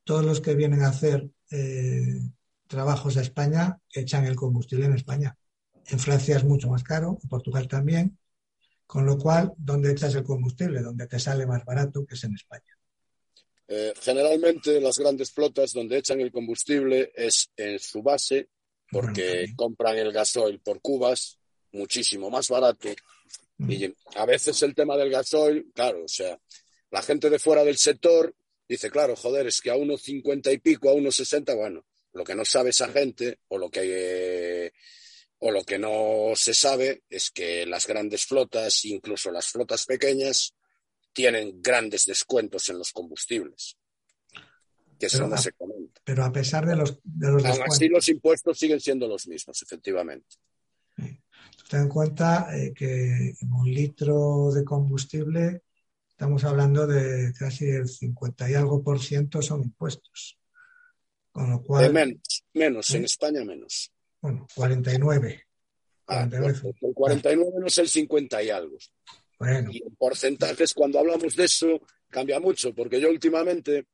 [0.03, 2.19] todos los que vienen a hacer eh,
[2.67, 5.37] trabajos a España echan el combustible en España.
[5.85, 8.17] En Francia es mucho más caro, en Portugal también,
[8.87, 10.81] con lo cual, ¿dónde echas el combustible?
[10.81, 12.77] Donde te sale más barato, que es en España.
[13.67, 18.49] Eh, generalmente las grandes flotas donde echan el combustible es en su base,
[18.89, 21.39] porque compran el gasoil por cubas,
[21.71, 22.89] muchísimo más barato.
[23.67, 26.37] Y a veces el tema del gasoil, claro, o sea,
[26.91, 28.35] la gente de fuera del sector
[28.67, 32.23] dice, claro, joder, es que a unos cincuenta y pico, a unos sesenta, bueno, lo
[32.23, 34.73] que no sabe esa gente o lo que
[35.39, 40.53] o lo que no se sabe es que las grandes flotas, incluso las flotas pequeñas,
[41.13, 43.77] tienen grandes descuentos en los combustibles.
[44.99, 46.01] Que eso no se comenta.
[46.03, 49.61] Pero a pesar de los, de los Aún así, los impuestos siguen siendo los mismos,
[49.61, 50.35] efectivamente.
[51.69, 55.63] Ten en cuenta eh, que en un litro de combustible
[56.09, 60.37] estamos hablando de casi el 50 y algo por ciento son impuestos.
[61.31, 61.91] Con lo cual.
[61.91, 63.91] menos, menos, en España menos.
[64.21, 65.47] Bueno, 49.
[66.07, 68.77] Ah, el 49 no es el 50 y algo.
[69.71, 73.87] Y en porcentajes, cuando hablamos de eso, cambia mucho, porque yo últimamente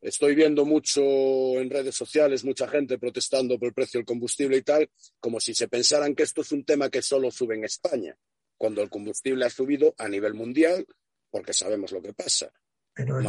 [0.00, 4.62] estoy viendo mucho en redes sociales, mucha gente protestando por el precio del combustible y
[4.62, 8.16] tal, como si se pensaran que esto es un tema que solo sube en España,
[8.56, 10.86] cuando el combustible ha subido a nivel mundial,
[11.30, 12.52] porque sabemos lo que pasa.
[12.92, 13.22] Pero, a,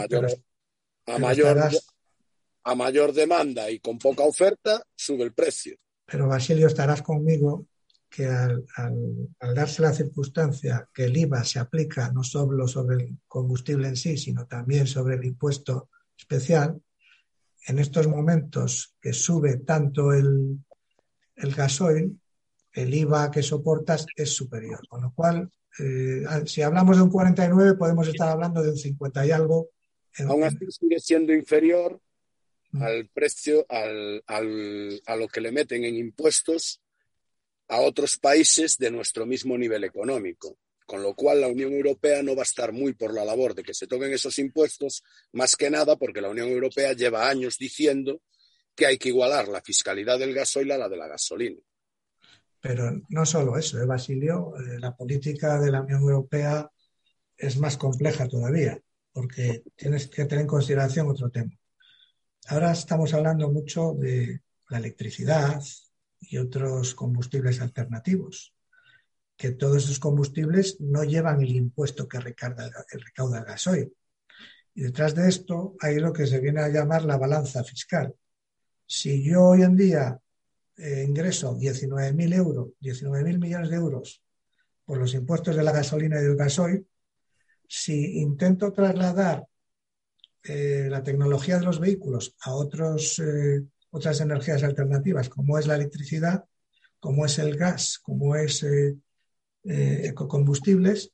[1.18, 1.72] mayor,
[2.64, 5.78] a mayor demanda y con poca oferta, sube el precio.
[6.06, 7.66] Pero Basilio, estarás conmigo
[8.16, 8.66] que al,
[9.54, 14.16] darse la circunstancia que el IVA se aplica no solo sobre el combustible en sí,
[14.18, 16.82] sino también sobre el impuesto especial,
[17.68, 20.60] en estos momentos que sube tanto el,
[21.36, 22.18] el gasoil,
[22.72, 24.88] el IVA que soportas es superior.
[24.88, 29.26] Con lo cual, eh, si hablamos de un 49, podemos estar hablando de un 50
[29.26, 29.72] y algo.
[30.26, 32.00] Aún así sigue siendo inferior
[32.72, 32.82] mm.
[32.82, 36.80] al precio, al, al, a lo que le meten en impuestos
[37.68, 40.58] a otros países de nuestro mismo nivel económico.
[40.86, 43.64] Con lo cual, la Unión Europea no va a estar muy por la labor de
[43.64, 48.22] que se toquen esos impuestos, más que nada porque la Unión Europea lleva años diciendo
[48.76, 51.60] que hay que igualar la fiscalidad del gasoil a la de la gasolina.
[52.62, 54.54] Pero no solo eso, ¿eh, Basilio?
[54.58, 56.70] Eh, la política de la Unión Europea
[57.38, 58.80] es más compleja todavía,
[59.12, 61.52] porque tienes que tener en consideración otro tema.
[62.48, 65.62] Ahora estamos hablando mucho de la electricidad,
[66.30, 68.54] y otros combustibles alternativos,
[69.38, 73.94] que todos esos combustibles no llevan el impuesto que recauda el, recauda el gasoil.
[74.74, 78.14] Y detrás de esto hay lo que se viene a llamar la balanza fiscal.
[78.86, 80.20] Si yo hoy en día
[80.78, 84.22] eh, ingreso 19.000 euros, 19.000 millones de euros
[84.86, 86.86] por los impuestos de la gasolina y del gasoil,
[87.68, 89.48] si intento trasladar
[90.44, 93.64] eh, la tecnología de los vehículos a otros eh,
[93.96, 96.44] otras energías alternativas, como es la electricidad,
[97.00, 98.98] como es el gas, como es eh,
[99.64, 101.14] eh, ecocombustibles,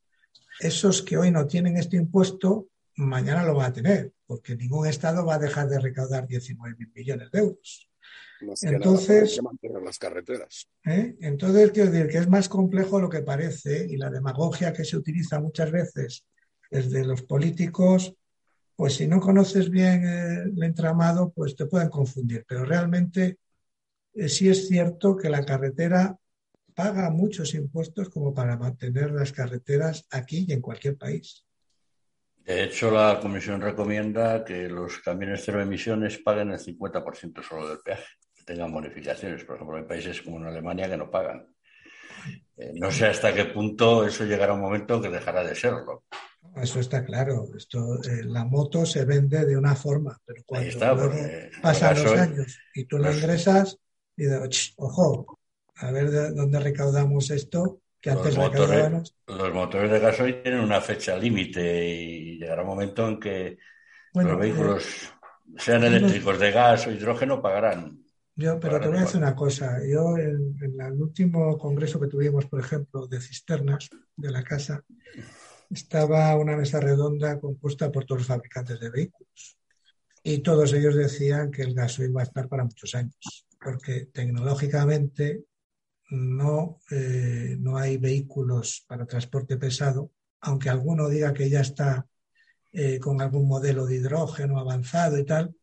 [0.60, 5.24] esos que hoy no tienen este impuesto, mañana lo van a tener, porque ningún Estado
[5.24, 7.89] va a dejar de recaudar 19 mil millones de euros.
[8.63, 10.67] entonces, las carreteras.
[10.86, 11.15] ¿eh?
[11.22, 14.98] entonces, quiero decir que es más complejo lo que parece y la demagogia que se
[14.98, 16.26] utiliza muchas veces
[16.72, 18.15] desde los políticos
[18.82, 22.46] pues si no conoces bien el entramado, pues te pueden confundir.
[22.48, 23.38] Pero realmente
[24.12, 26.17] eh, sí es cierto que la carretera
[26.74, 31.46] paga muchos impuestos como para mantener las carreteras aquí y en cualquier país.
[32.38, 37.82] De hecho, la Comisión recomienda que los camiones cero emisiones paguen el 50% solo del
[37.86, 39.44] peaje, que tengan bonificaciones.
[39.44, 41.56] Por ejemplo, hay países como en Alemania que no pagan.
[42.58, 46.06] Eh, no sé hasta qué punto eso llegará a un momento que dejará de serlo.
[46.55, 47.47] Eso está claro.
[47.55, 51.11] Esto, eh, la moto se vende de una forma, pero cuando
[51.61, 53.77] pasan los años y tú la ingresas,
[54.17, 55.39] y dices, ojo,
[55.75, 60.61] a ver de dónde recaudamos esto, que antes los motores, los motores de gasoil tienen
[60.61, 63.57] una fecha límite y llegará un momento en que
[64.13, 68.03] los vehículos, eh, sean eléctricos, de gas o hidrógeno, pagarán.
[68.35, 69.77] Yo, pero te voy a decir una cosa.
[69.85, 74.83] Yo, en, el último congreso que tuvimos, por ejemplo, de cisternas de la casa,
[75.73, 79.57] estaba una mesa redonda compuesta por todos los fabricantes de vehículos.
[80.23, 85.45] Y todos ellos decían que el gasoil va a estar para muchos años, porque tecnológicamente
[86.12, 92.05] no, eh, no hay vehículos para transporte pesado, aunque alguno diga que ya está
[92.73, 95.55] eh, con algún modelo de hidrógeno avanzado y tal,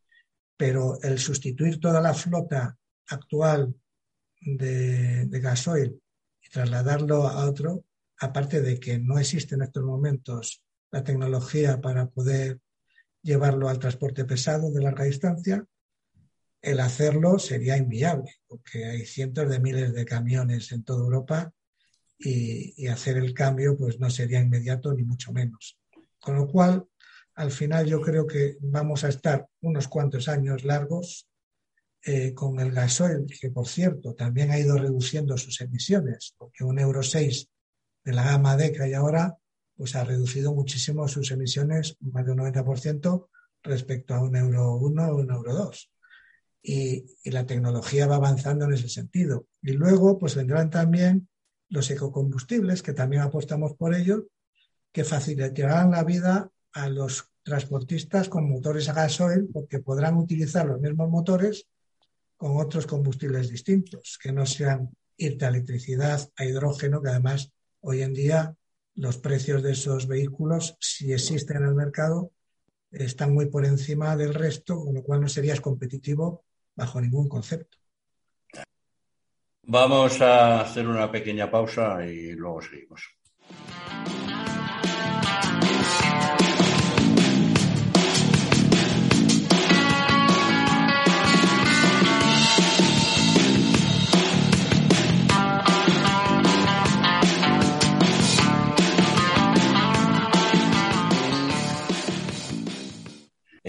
[0.57, 3.75] pero el sustituir toda la flota actual
[4.41, 6.01] de, de gasoil
[6.43, 7.85] y trasladarlo a otro,
[8.21, 12.61] aparte de que no existe en estos momentos la tecnología para poder
[13.23, 15.65] llevarlo al transporte pesado de larga distancia,
[16.61, 21.53] el hacerlo sería inviable, porque hay cientos de miles de camiones en toda Europa
[22.19, 25.79] y, hacer el cambio pues no sería inmediato ni mucho menos.
[26.19, 26.85] Con lo cual,
[27.35, 31.29] al final yo creo que vamos a estar unos cuantos años largos
[32.05, 36.81] eh, con el gasoil, que por cierto también ha ido reduciendo sus emisiones, porque un
[36.81, 37.49] Euro 6
[38.05, 39.37] de la gama D que hay ahora,
[39.77, 43.29] pues ha reducido muchísimo sus emisiones, más de un 90%
[43.63, 45.91] respecto a un Euro 1 o un Euro 2
[46.63, 49.47] y, la tecnología va avanzando en ese sentido.
[49.63, 51.29] Y luego, pues vendrán también
[51.69, 54.27] los ecocombustibles, que también apostamos por ello,
[54.93, 60.81] que facilitarán la vida a los transportistas con motores a gasoil, porque podrán utilizar los
[60.81, 61.67] mismos motores
[62.37, 68.03] con otros combustibles distintos, que no sean irte a electricidad, a hidrógeno, que además hoy
[68.03, 68.55] en día
[68.95, 72.33] los precios de esos vehículos, si existen en el mercado,
[72.91, 77.79] están muy por encima del resto, con lo cual no serías competitivo bajo ningún concepto.
[79.63, 83.03] Vamos a hacer una pequeña pausa y luego seguimos.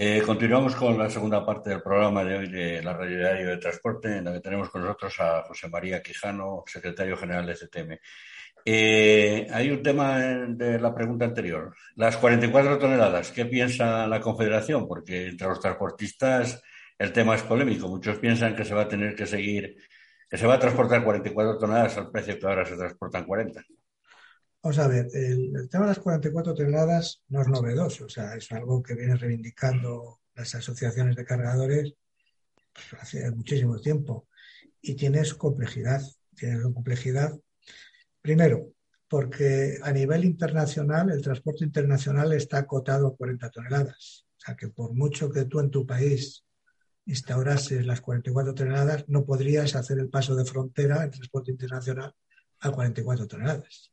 [0.02, 3.58] Eh, continuamos con la segunda parte del programa de hoy de la Radio Diario de
[3.58, 7.98] Transporte, en la que tenemos con nosotros a José María Quijano, secretario general de CTM.
[8.64, 11.76] Eh, hay un tema de la pregunta anterior.
[11.96, 14.88] Las 44 toneladas, ¿qué piensa la Confederación?
[14.88, 16.62] Porque entre los transportistas
[16.98, 17.86] el tema es polémico.
[17.86, 19.76] Muchos piensan que se va a tener que seguir,
[20.30, 23.62] que se va a transportar 44 toneladas al precio que ahora se transportan 40.
[24.62, 28.52] Vamos a ver, el, tema de las 44 toneladas no es novedoso, o sea, es
[28.52, 31.94] algo que vienen reivindicando las asociaciones de cargadores
[32.74, 34.28] pues, hace muchísimo tiempo
[34.82, 36.02] y tiene su complejidad.
[36.34, 37.38] Tiene su complejidad,
[38.20, 38.72] primero,
[39.08, 44.26] porque a nivel internacional el transporte internacional está acotado a 40 toneladas.
[44.36, 46.44] O sea, que por mucho que tú en tu país
[47.06, 52.14] instaurases las 44 toneladas, no podrías hacer el paso de frontera en transporte internacional
[52.60, 53.90] a 44 toneladas.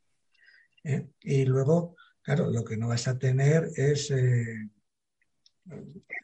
[0.88, 1.08] ¿Eh?
[1.20, 4.70] Y luego, claro, lo que no vas a tener es eh,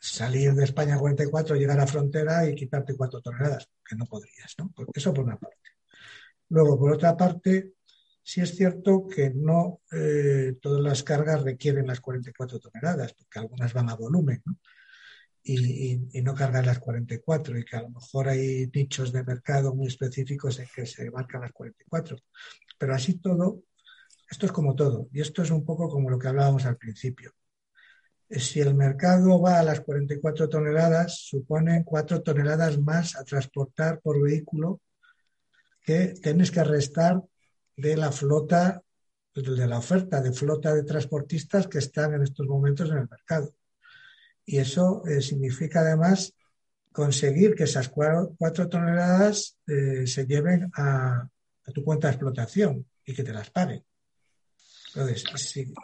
[0.00, 4.06] salir de España a 44, llegar a la frontera y quitarte cuatro toneladas, que no
[4.06, 4.72] podrías, ¿no?
[4.92, 5.56] Eso por una parte.
[6.48, 7.74] Luego, por otra parte,
[8.22, 13.72] sí es cierto que no eh, todas las cargas requieren las 44 toneladas, porque algunas
[13.74, 14.58] van a volumen, ¿no?
[15.46, 19.74] Y, y, no cargan las 44 y que a lo mejor hay nichos de mercado
[19.74, 22.16] muy específicos en que se marcan las 44.
[22.78, 23.62] Pero así todo,
[24.34, 27.30] esto es como todo, y esto es un poco como lo que hablábamos al principio.
[28.28, 34.20] Si el mercado va a las 44 toneladas, supone 4 toneladas más a transportar por
[34.20, 34.80] vehículo
[35.82, 37.22] que tienes que restar
[37.76, 38.82] de la flota,
[39.36, 43.54] de la oferta de flota de transportistas que están en estos momentos en el mercado.
[44.44, 46.34] Y eso eh, significa además
[46.90, 51.28] conseguir que esas 4 toneladas eh, se lleven a
[51.72, 53.84] tu cuenta de explotación y que te las paguen.
[54.94, 55.24] Entonces,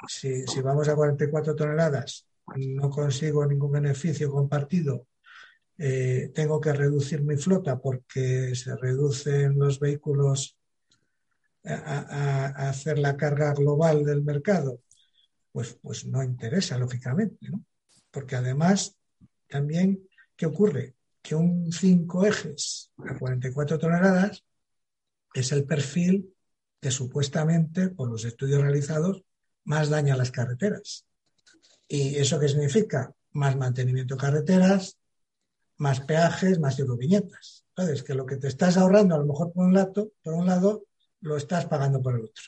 [0.06, 5.06] si, vamos a 44 toneladas, no consigo ningún beneficio compartido
[5.82, 10.58] eh, tengo que reducir mi flota porque se reducen los vehículos
[11.64, 14.82] a, hacer la carga global del mercado,
[15.50, 17.64] pues, pues no interesa, lógicamente, ¿no?
[18.10, 18.98] Porque además,
[19.48, 20.06] también,
[20.36, 20.96] ¿qué ocurre?
[21.22, 24.44] Que un cinco ejes a 44 toneladas
[25.32, 26.34] es el perfil
[26.80, 29.22] que supuestamente, por los estudios realizados,
[29.64, 31.06] más daña las carreteras.
[31.86, 33.12] ¿Y eso qué significa?
[33.32, 34.98] Más mantenimiento de carreteras,
[35.76, 37.64] más peajes, más euroviñetas.
[37.68, 40.46] Entonces, que lo que te estás ahorrando a lo mejor por un lado, por un
[40.46, 40.84] lado
[41.20, 42.44] lo estás pagando por el otro.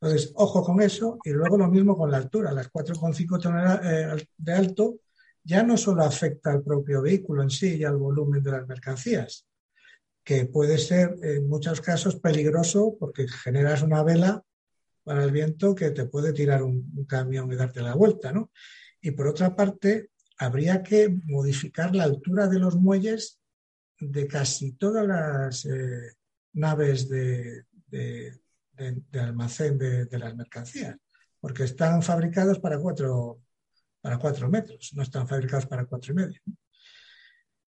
[0.00, 2.52] Entonces, ojo con eso y luego lo mismo con la altura.
[2.52, 4.96] Las 4,5 toneladas eh, de alto
[5.44, 9.46] ya no solo afecta al propio vehículo en sí y al volumen de las mercancías,
[10.24, 14.44] que puede ser en muchos casos peligroso porque generas una vela
[15.04, 18.50] para el viento que te puede tirar un, camión y darte la vuelta, ¿no?
[19.00, 23.40] Y por otra parte, habría que modificar la altura de los muelles
[23.98, 26.16] de casi todas las eh,
[26.54, 27.64] naves de,
[29.14, 30.96] almacén de, las mercancías,
[31.40, 33.42] porque están fabricados para cuatro,
[34.00, 36.40] para cuatro metros, no están fabricados para cuatro y medio.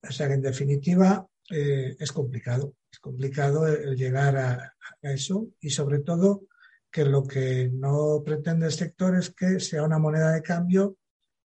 [0.08, 5.70] O sea que en definitiva eh, es complicado, es complicado el llegar a, eso y
[5.70, 6.44] sobre todo
[6.90, 10.98] que lo que no pretende el sector es que sea una moneda de cambio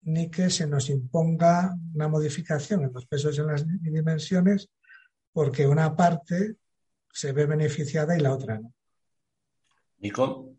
[0.02, 4.68] ni que se nos imponga una modificación en los pesos y en las dimensiones
[5.32, 6.56] porque una parte
[7.12, 8.74] se ve beneficiada y la otra no.
[9.98, 10.56] Nico.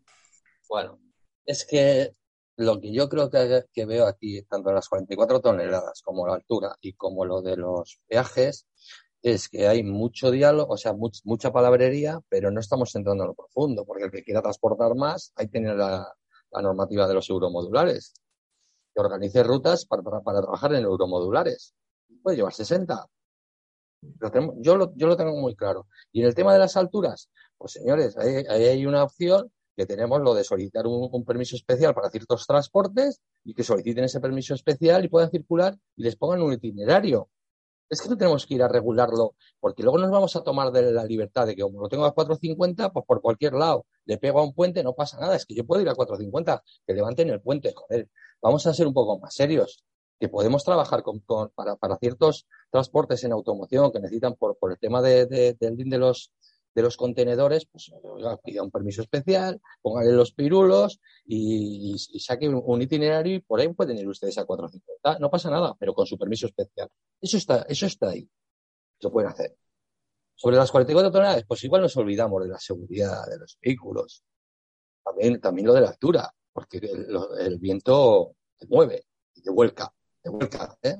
[0.68, 0.98] Bueno,
[1.44, 2.12] es que
[2.58, 6.92] lo que yo creo que, veo aquí, tanto las 44 toneladas como la altura y
[6.94, 8.66] como lo de los peajes,
[9.22, 10.92] es que hay mucho diálogo, o sea,
[11.24, 15.32] mucha palabrería, pero no estamos entrando en lo profundo, porque el que quiera transportar más,
[15.36, 16.12] ahí tiene la,
[16.60, 18.14] normativa de los euromodulares,
[18.92, 21.74] que organice rutas para, trabajar en euromodulares.
[22.22, 23.06] Puede llevar 60.
[24.56, 25.86] yo, lo, yo lo tengo muy claro.
[26.10, 30.20] Y en el tema de las alturas, pues señores, ahí, hay una opción que tenemos
[30.20, 35.04] lo de solicitar un, permiso especial para ciertos transportes y que soliciten ese permiso especial
[35.04, 37.30] y puedan circular y les pongan un itinerario
[37.88, 40.90] es que no tenemos que ir a regularlo, porque luego nos vamos a tomar de
[40.92, 44.40] la libertad de que como lo tengo a 4.50, pues por cualquier lado le pego
[44.40, 47.30] a un puente, no pasa nada, es que yo puedo ir a 4.50, que levanten
[47.30, 48.10] el puente, joder.
[48.42, 49.84] Vamos a ser un poco más serios,
[50.20, 51.02] que podemos trabajar
[51.54, 56.30] para, ciertos transportes en automoción que necesitan por, el tema de, de, de los
[56.74, 57.90] de los contenedores, pues
[58.44, 63.68] pida un permiso especial, póngale los pirulos y, y, saque un, itinerario y por ahí
[63.72, 65.18] pueden ir ustedes a 450.
[65.18, 66.88] No pasa nada, pero con su permiso especial.
[67.20, 68.28] Eso está, eso está ahí.
[69.00, 69.56] Lo pueden hacer.
[70.34, 74.22] Sobre las 44 toneladas, pues igual nos olvidamos de la seguridad de los vehículos.
[75.02, 79.92] También, también lo de la altura, porque el, el viento te mueve y te vuelca,
[80.22, 80.96] te vuelca, ¿eh?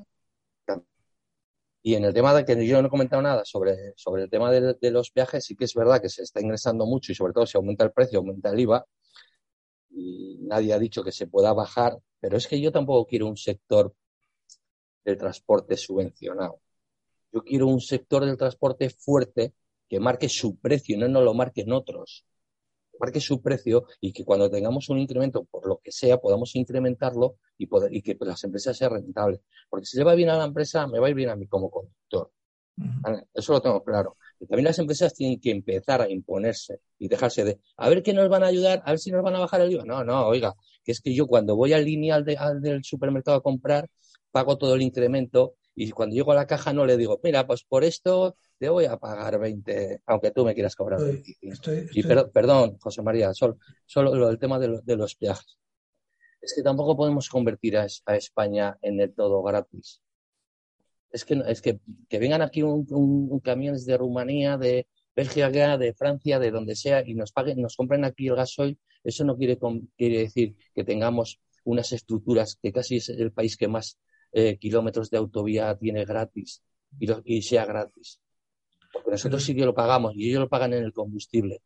[1.88, 4.50] Y en el tema de que yo no he comentado nada sobre, sobre el tema
[4.50, 7.46] de, los viajes, sí que es verdad que se está ingresando mucho y sobre todo
[7.46, 8.84] si aumenta el precio, aumenta el IVA.
[9.88, 13.38] Y nadie ha dicho que se pueda bajar, pero es que yo tampoco quiero un
[13.38, 13.94] sector
[15.02, 16.60] del transporte subvencionado.
[17.32, 19.54] Yo quiero un sector del transporte fuerte
[19.88, 22.26] que marque su precio y no nos lo marquen otros
[22.98, 27.36] marque su precio y que cuando tengamos un incremento, por lo que sea, podamos incrementarlo
[27.56, 29.40] y, poder, y que las empresas sean rentables.
[29.68, 31.46] Porque si le va bien a la empresa, me va a ir bien a mí
[31.46, 32.30] como conductor.
[33.34, 34.16] Eso lo tengo claro.
[34.40, 38.12] Y también las empresas tienen que empezar a imponerse y dejarse de, a ver qué
[38.12, 39.84] nos van a ayudar, a ver si nos van a bajar el IVA.
[39.84, 43.88] No, no, oiga, que es que yo cuando voy al lineal del supermercado a comprar,
[44.30, 47.62] pago todo el incremento y cuando llego a la caja no le digo, mira, pues
[47.62, 51.70] por esto te voy a pagar 20, aunque tú me quieras cobrar 25.
[51.92, 55.56] y perdón, José María, solo, solo el tema de, los viajes.
[56.40, 60.02] Es que tampoco podemos convertir a, España en el todo gratis.
[61.12, 65.94] Es que, es que, que vengan aquí un, un, camiones de Rumanía, de Bélgica, de
[65.94, 69.56] Francia, de donde sea, y nos paguen, nos compren aquí el gasoil, eso no quiere,
[69.96, 73.96] quiere decir que tengamos unas estructuras que casi es el país que más
[74.32, 76.62] eh, kilómetros de autovía tiene gratis
[77.24, 78.20] y, sea gratis.
[78.92, 81.60] Porque nosotros sí que lo pagamos y ellos lo pagan en el combustible.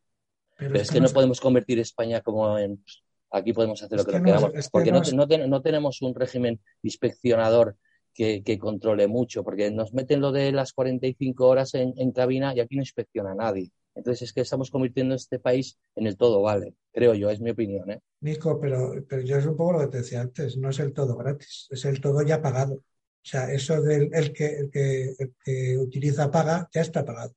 [0.57, 2.83] Pero, es que no podemos convertir España como en...
[3.31, 4.69] Aquí podemos hacer lo que, queramos.
[4.71, 7.77] porque no, tenemos un régimen inspeccionador
[8.13, 12.59] que, controle mucho, porque nos meten lo de las 45 horas en, en cabina y
[12.59, 13.71] aquí no inspecciona a nadie.
[13.95, 17.51] Entonces es que estamos convirtiendo este país en el todo vale, creo yo, es mi
[17.51, 17.91] opinión.
[17.91, 17.99] ¿eh?
[18.21, 20.93] Nico, pero, pero yo es un poco lo que te decía antes, no es el
[20.93, 22.75] todo gratis, es el todo ya pagado.
[23.23, 27.33] O sea, eso del el que, el que, utiliza paga, ya está pagado.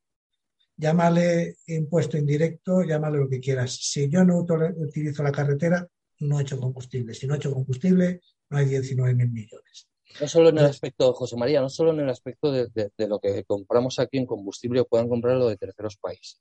[0.76, 3.72] Llámale impuesto indirecto, llámale lo que quieras.
[3.72, 5.86] Si yo no utilizo la carretera,
[6.20, 7.14] no he hecho combustible.
[7.14, 9.88] Si no he hecho combustible, no hay 19 mil millones.
[10.20, 13.44] No solo en el aspecto, José María, no solo en el aspecto de, lo que
[13.44, 16.40] compramos aquí en combustible o puedan comprarlo de terceros países,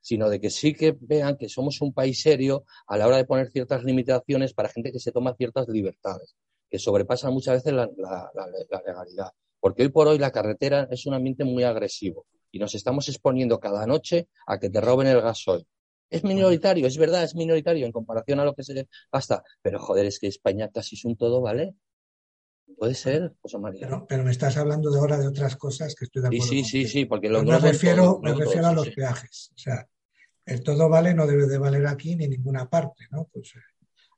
[0.00, 3.24] sino de que sí que vean que somos un país serio a la hora de
[3.24, 6.36] poner ciertas limitaciones para gente que se toma ciertas libertades,
[6.70, 9.32] que sobrepasan muchas veces la, la legalidad.
[9.58, 13.58] Porque hoy por hoy la carretera es un ambiente muy agresivo y nos estamos exponiendo
[13.58, 15.66] cada noche a que te roben el gasoil
[16.10, 20.06] es minoritario, es verdad, es minoritario en comparación a lo que se gasta, pero joder,
[20.06, 21.74] es que España casi es un todo, ¿vale?
[22.76, 23.88] Puede ser, José María.
[24.08, 26.46] Pero, me estás hablando de ahora de otras cosas que estoy de acuerdo.
[26.46, 29.50] Sí, sí, sí, porque lo me refiero, me refiero a los peajes.
[29.54, 29.86] O sea,
[30.46, 33.28] el todo vale no debe de valer aquí ni en ninguna parte, ¿no?
[33.32, 33.60] Pues eh,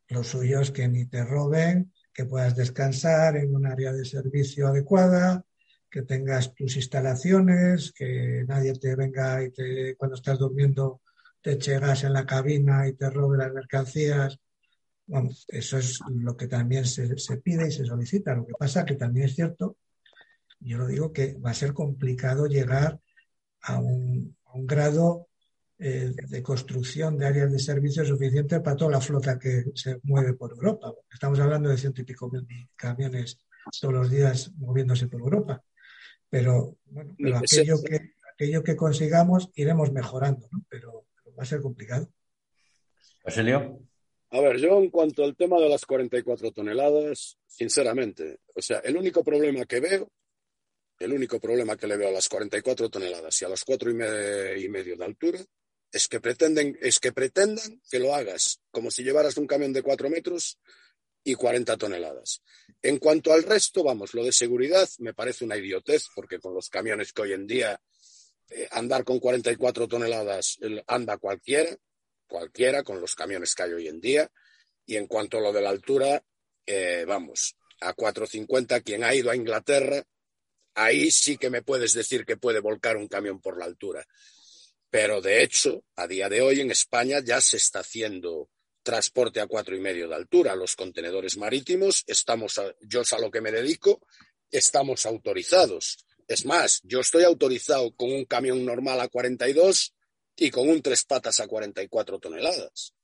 [0.09, 4.69] lo suyo es que ni te roben, que puedas descansar en un área de servicio
[4.69, 5.45] adecuada,
[5.91, 11.01] que tengas tus instalaciones, que nadie te venga y te cuando estás durmiendo
[11.43, 14.39] te eche gas en la cabina y te robe las mercancías.
[15.11, 17.09] Bueno, eso es lo que también se,
[17.39, 18.33] pide y se solicita.
[18.33, 19.77] Lo que pasa que también es cierto,
[20.61, 23.01] yo lo digo, que va a ser complicado llegar
[23.63, 25.27] a un, grado
[25.81, 30.35] eh, de construcción de áreas de servicio suficiente para toda la flota que se mueve
[30.35, 30.93] por Europa.
[31.13, 33.37] Estamos hablando de ciento y pico mil camiones
[33.81, 35.61] todos los días moviéndose por Europa.
[36.29, 40.65] Pero, bueno, aquello, que, aquello que consigamos iremos mejorando, ¿no?
[40.69, 41.07] Pero
[41.37, 42.09] va a ser complicado.
[43.25, 43.90] Basilio.
[44.33, 48.97] A ver, yo en cuanto al tema de las 44 toneladas, sinceramente, o sea, el
[48.97, 50.09] único problema que veo,
[51.01, 53.95] el único problema que le veo a las 44 toneladas y a los cuatro y,
[53.95, 55.41] medio de altura,
[55.91, 59.83] es que pretenden, es que pretendan que lo hagas como si llevaras un camión de
[59.83, 60.61] 4 metros
[61.25, 62.43] y 40 toneladas.
[62.83, 66.69] En cuanto al resto, vamos, lo de seguridad me parece una idiotez, porque con los
[66.69, 67.81] camiones que hoy en día
[68.51, 71.77] eh, andar con 44 toneladas anda cualquiera,
[72.31, 74.31] cualquiera con los camiones que hay hoy en día.
[74.87, 76.25] Y en cuanto a lo de la altura,
[76.65, 80.03] eh, vamos, a 450, quien ha ido a Inglaterra,
[80.75, 84.07] ahí sí que me puedes decir que puede volcar un camión por la altura.
[84.89, 88.51] Pero de hecho, a día de hoy en España ya se está haciendo
[88.83, 90.57] transporte a cuatro y medio de altura.
[90.57, 94.01] Los contenedores marítimos, estamos, yo a lo que me dedico,
[94.51, 96.05] estamos autorizados.
[96.27, 99.95] Es más, yo estoy autorizado con un camión normal a 42
[100.41, 102.95] y con un tres patas a 44 toneladas.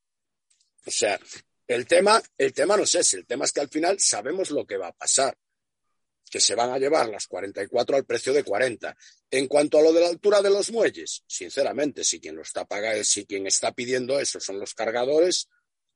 [0.86, 1.20] O sea,
[1.66, 4.66] el tema, el tema no sé si el tema es que al final sabemos lo
[4.66, 5.36] que va a pasar,
[6.30, 8.96] que se van a llevar las 44 al precio de 40.
[9.30, 12.64] En cuanto a lo de la altura de los muelles, sinceramente, si quien lo está
[12.64, 15.50] pagando, si quien está pidiendo eso son los cargadores,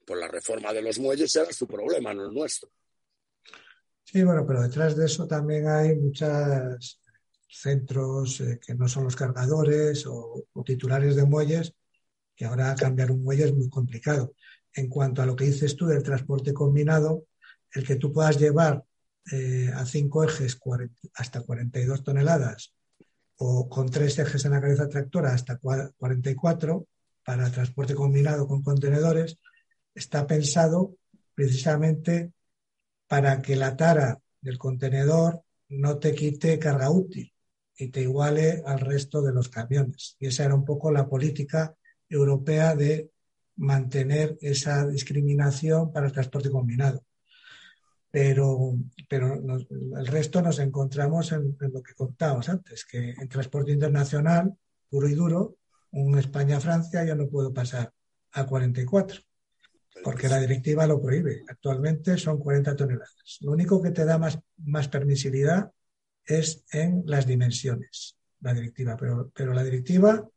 [0.05, 2.71] pues la reforma de los muelles será su problema, no el nuestro.
[4.05, 7.00] Sí, bueno, pero detrás de eso también hay muchas
[7.51, 11.75] centros eh, que no son los cargadores o, titulares de muelles,
[12.37, 14.35] que ahora cambiar un muelle es muy complicado.
[14.73, 17.25] En cuanto a lo que dices tú del transporte combinado,
[17.73, 18.85] el que tú puedas llevar
[19.33, 20.59] eh, a cinco ejes
[21.15, 22.75] hasta 42 toneladas
[23.37, 26.87] o con tres ejes en la cabeza tractora hasta 44
[27.25, 29.39] para transporte combinado con contenedores,
[29.95, 30.97] está pensado
[31.35, 32.33] precisamente
[33.07, 37.30] para que la tara del contenedor no te quite carga útil
[37.81, 40.17] y te iguale al resto de los camiones.
[40.21, 41.75] Y esa era un poco la política
[42.09, 43.11] europea de
[43.57, 47.03] mantener esa discriminación para el transporte combinado.
[48.11, 48.75] Pero,
[49.09, 54.53] pero el resto nos encontramos en, lo que contábamos antes, que en transporte internacional,
[54.91, 55.57] puro y duro,
[55.93, 57.93] un España-Francia ya no puedo pasar
[58.33, 59.21] a 44,
[60.05, 61.45] porque la directiva lo prohíbe.
[61.49, 63.39] Actualmente son 40 toneladas.
[63.41, 65.73] Lo único que te da más, más permisibilidad
[66.25, 70.29] es en las dimensiones, la directiva, pero, pero la directiva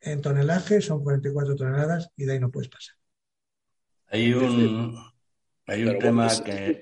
[0.00, 2.96] en tonelaje son 44 toneladas y de ahí no puedes pasar.
[4.06, 4.96] Hay un,
[5.66, 6.80] hay un tema que...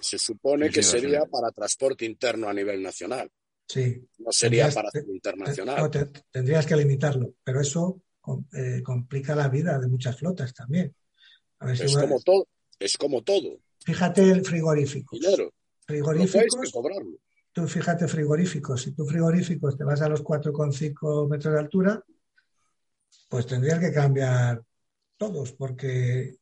[0.00, 3.30] Se supone, que sería para transporte interno a nivel nacional.
[3.66, 4.06] Sí.
[4.18, 5.90] No sería para internacional.
[6.30, 8.02] tendrías que limitarlo, pero eso
[8.54, 10.94] eh, complica la vida de muchas flotas también.
[11.68, 13.58] es, como todo, es como todo.
[13.84, 15.16] Fíjate el frigorífico.
[15.86, 16.56] Frigoríficos.
[16.62, 17.18] que cobrarlo
[17.52, 22.04] tú fíjate frigoríficos, si tú frigoríficos te vas a los 4,5 metros de altura,
[23.28, 24.62] pues tendrías que cambiar
[25.16, 26.36] todos, porque,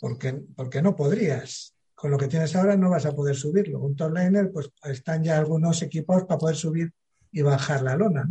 [0.00, 1.74] porque, porque no podrías.
[1.94, 3.78] Con lo que tienes ahora no vas a poder subirlo.
[3.78, 6.92] Un topliner, pues están ya algunos equipos para poder subir
[7.30, 8.28] y bajar la lona,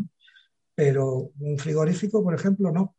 [0.76, 2.96] Pero un frigorífico, por ejemplo, no.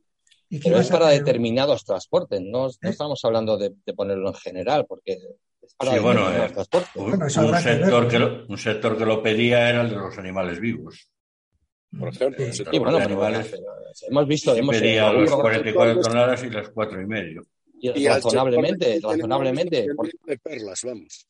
[0.48, 2.72] ¿Y Pero es para determinados transportes, no, ¿Eh?
[2.82, 5.18] estamos hablando de, ponerlo en general, porque
[5.62, 6.52] Sí, bueno, eh,
[6.94, 11.08] un, sector que lo, un sector que lo pedía era el de los animales vivos.
[11.98, 12.46] Por ejemplo,
[12.80, 13.54] bueno, animales,
[14.08, 17.42] hemos visto, hemos pedía los 44 toneladas y las cuatro y medio.
[17.80, 19.86] Y, razonablemente, razonablemente.
[20.24, 21.26] De perlas, vamos.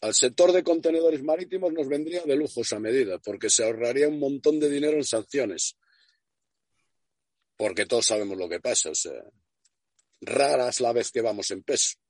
[0.00, 4.18] Al sector de contenedores marítimos nos vendría de lujos a medida, porque se ahorraría un
[4.18, 5.76] montón de dinero en sanciones.
[7.56, 8.90] Porque todos sabemos lo que pasa.
[8.90, 9.22] O sea,
[10.20, 12.01] rara es la vez que vamos en peso.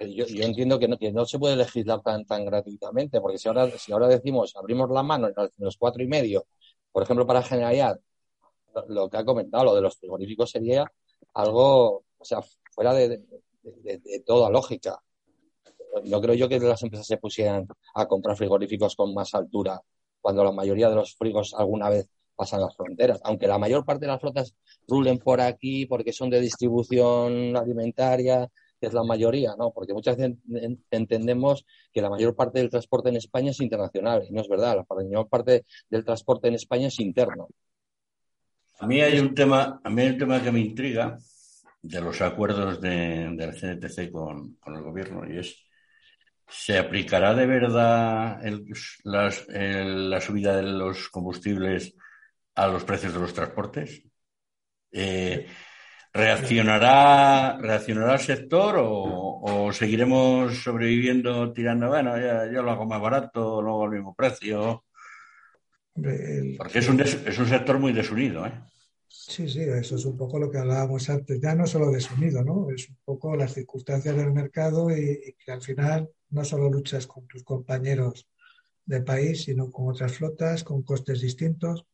[0.00, 3.70] Yo, entiendo que no, que no, se puede legislar tan, tan gratuitamente, porque si ahora,
[3.78, 6.46] si ahora decimos, abrimos la mano en los cuatro y medio,
[6.90, 8.00] por ejemplo, para Generalidad,
[8.88, 10.84] lo que ha comentado, lo de los frigoríficos sería
[11.34, 12.40] algo, o sea,
[12.72, 13.22] fuera de,
[14.26, 15.00] toda lógica.
[16.04, 19.80] No creo yo que las empresas se pusieran a comprar frigoríficos con más altura
[20.20, 23.20] cuando la mayoría de los frigos alguna vez pasan las fronteras.
[23.24, 24.54] Aunque la mayor parte de las flotas
[24.88, 28.50] rulen por aquí porque son de distribución alimentaria,
[28.86, 29.70] es la mayoría, ¿no?
[29.72, 30.36] Porque muchas veces
[30.90, 34.76] entendemos que la mayor parte del transporte en España es internacional y no es verdad.
[34.76, 37.48] La mayor parte del transporte en España es interno.
[38.78, 41.18] A mí hay un tema, a mí hay un tema que me intriga
[41.82, 45.60] de los acuerdos de, del CNTC con, el gobierno y es
[46.46, 48.38] ¿Se aplicará de verdad
[49.04, 51.94] la subida de los combustibles
[52.54, 54.02] a los precios de los transportes?
[54.92, 55.46] Eh,
[56.14, 63.60] ¿reaccionará, ¿Reaccionará el sector o, seguiremos sobreviviendo tirando, bueno, ya, yo lo hago más barato,
[63.60, 64.84] luego al mismo precio?
[66.56, 68.52] Porque es un, es un sector muy desunido, ¿eh?
[69.16, 72.68] Sí, sí, eso es un poco lo que hablábamos antes, ya no solo desunido, ¿no?
[72.70, 77.26] Es un poco las circunstancias del mercado y, que al final no solo luchas con
[77.28, 78.28] tus compañeros
[78.84, 81.86] de país, sino con otras flotas, con costes distintos,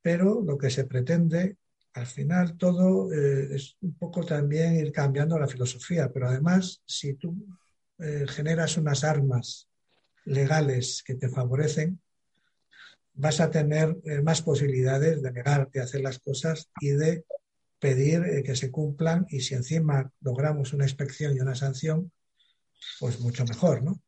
[0.00, 1.56] pero lo que se pretende,
[1.96, 7.14] al final todo eh, es un poco también ir cambiando la filosofía, pero además si
[7.14, 7.34] tú
[7.98, 9.66] eh, generas unas armas
[10.26, 11.98] legales que te favorecen,
[13.14, 17.24] vas a tener eh, más posibilidades de negarte a hacer las cosas y de
[17.78, 22.12] pedir que se cumplan y si encima logramos una inspección y una sanción,
[23.00, 24.02] pues mucho mejor, ¿no?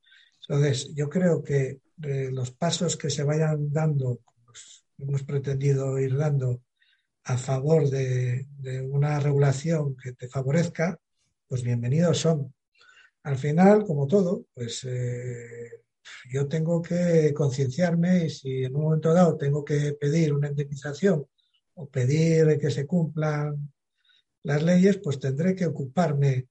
[0.46, 6.62] Entonces, yo creo que los pasos que se vayan dando, pues, hemos pretendido ir dando
[7.28, 8.46] a favor de,
[8.90, 10.98] una regulación que te favorezca,
[11.46, 12.54] pues bienvenidos son.
[13.22, 14.86] Al final, como todo, pues
[16.30, 21.26] yo tengo que concienciarme y si en un momento dado tengo que pedir una indemnización
[21.74, 23.72] o pedir que se cumplan
[24.42, 26.48] las leyes, pues tendré que ocuparme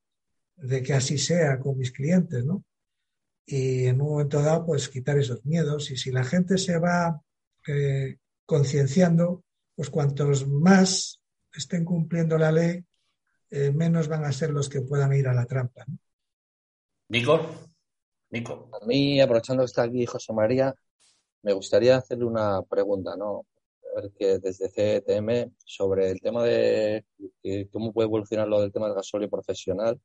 [0.57, 2.63] de que así sea con mis clientes, ¿no?
[3.47, 5.89] Y en un momento dado, pues quitar esos miedos.
[5.89, 7.19] Y si la gente se va
[7.67, 9.43] eh, concienciando,
[9.77, 11.21] pues cuantos más
[11.53, 12.83] estén cumpliendo la ley,
[13.51, 15.85] eh, menos van a ser los que puedan ir a la trampa.
[15.87, 15.99] ¿no?
[18.73, 20.73] A mí, aprovechando que está aquí José María,
[21.43, 23.45] me gustaría hacerle una pregunta, ¿no?
[23.95, 27.05] A ver que desde CTM sobre el tema de
[27.71, 30.01] cómo puede evolucionar lo del tema del gasóleo profesional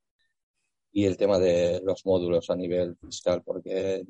[0.93, 4.05] y el tema de los módulos a nivel fiscal, porque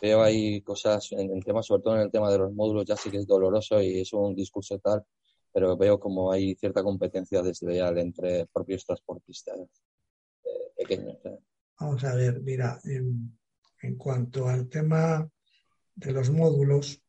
[0.00, 2.96] veo ahí cosas en el tema, sobre todo en el tema de los módulos, ya
[2.96, 5.04] sí que es doloroso y es un discurso tal,
[5.52, 9.58] pero veo como hay cierta competencia desleal entre propios transportistas
[10.44, 11.18] eh, pequeños.
[11.24, 11.38] ¿eh?
[11.78, 15.28] Vamos a ver, mira, en cuanto al tema
[15.94, 17.02] de los módulos,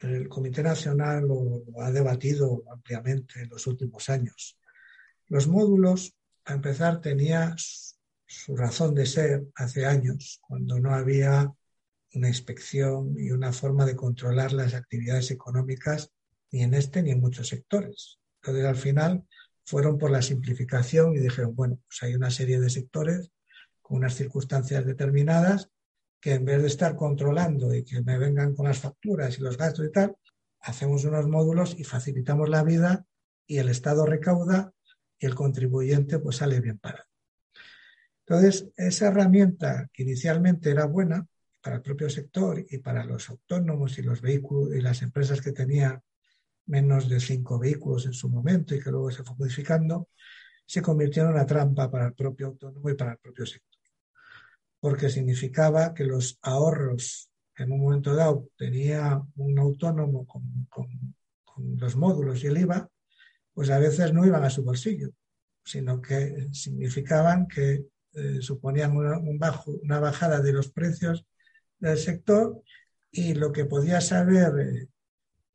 [0.00, 4.58] el Comité Nacional lo, ha debatido ampliamente en los últimos años.
[5.28, 7.54] Los módulos, a empezar, tenía
[8.32, 11.52] su razón de ser hace años, cuando no había
[12.14, 16.10] una inspección y una forma de controlar las actividades económicas
[16.50, 18.18] ni en este ni en muchos sectores.
[18.40, 19.24] Entonces, al final,
[19.64, 23.30] fueron por la simplificación y dijeron, bueno, pues hay una serie de sectores
[23.80, 25.70] con unas circunstancias determinadas
[26.20, 29.56] que en vez de estar controlando y que me vengan con las facturas y los
[29.56, 30.16] gastos y tal,
[30.60, 33.04] hacemos unos módulos y facilitamos la vida
[33.46, 34.72] y el Estado recauda
[35.18, 37.11] y el contribuyente pues sale bien parado.
[38.26, 41.26] Entonces, esa herramienta que inicialmente era buena
[41.60, 45.52] para el propio sector y para los autónomos y los vehículos y las empresas que
[45.52, 46.02] tenían
[46.66, 50.08] menos de cinco vehículos en su momento y que luego se fue modificando,
[50.66, 53.80] se convirtió en una trampa para el propio autónomo y para el propio sector.
[54.80, 60.42] Porque significaba que los ahorros en un momento dado tenía un autónomo con,
[61.76, 62.88] los módulos y el IVA,
[63.52, 65.10] pues a veces no iban a su bolsillo,
[65.62, 67.84] sino que significaban que
[68.14, 71.24] eh, suponían una, bajada de los precios
[71.78, 72.62] del sector
[73.10, 74.88] y lo que podías haber eh,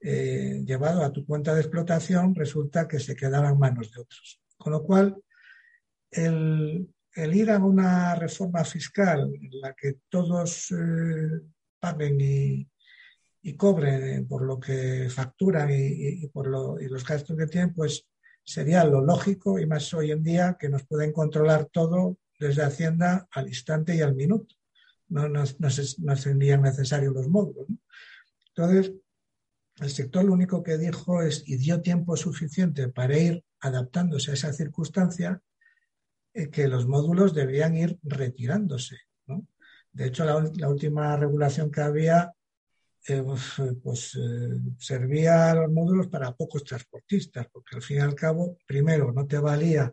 [0.02, 4.42] eh, llevado a tu cuenta de explotación resulta que se quedaba en manos de otros.
[4.58, 5.16] Con lo cual,
[6.10, 10.74] el, ir a una reforma fiscal en la que todos
[11.80, 12.68] paguen y,
[13.56, 18.08] cobren por lo que facturan y, por los gastos que tienen, pues
[18.44, 23.28] sería lo lógico y más hoy en día que nos pueden controlar todo desde Hacienda
[23.32, 24.56] al instante y al minuto.
[25.10, 27.68] no, no, no, serían necesarios los módulos.
[28.50, 28.94] Entonces,
[29.80, 34.34] el sector lo único que dijo es, y dio tiempo suficiente para ir adaptándose a
[34.34, 35.42] esa circunstancia,
[36.34, 38.98] eh, que los módulos debían ir retirándose.
[39.92, 42.32] De hecho, la, última regulación que había
[43.08, 43.24] eh,
[43.82, 48.58] pues, eh, servía a los módulos para pocos transportistas, porque al fin y al cabo,
[48.68, 49.92] primero, no te valía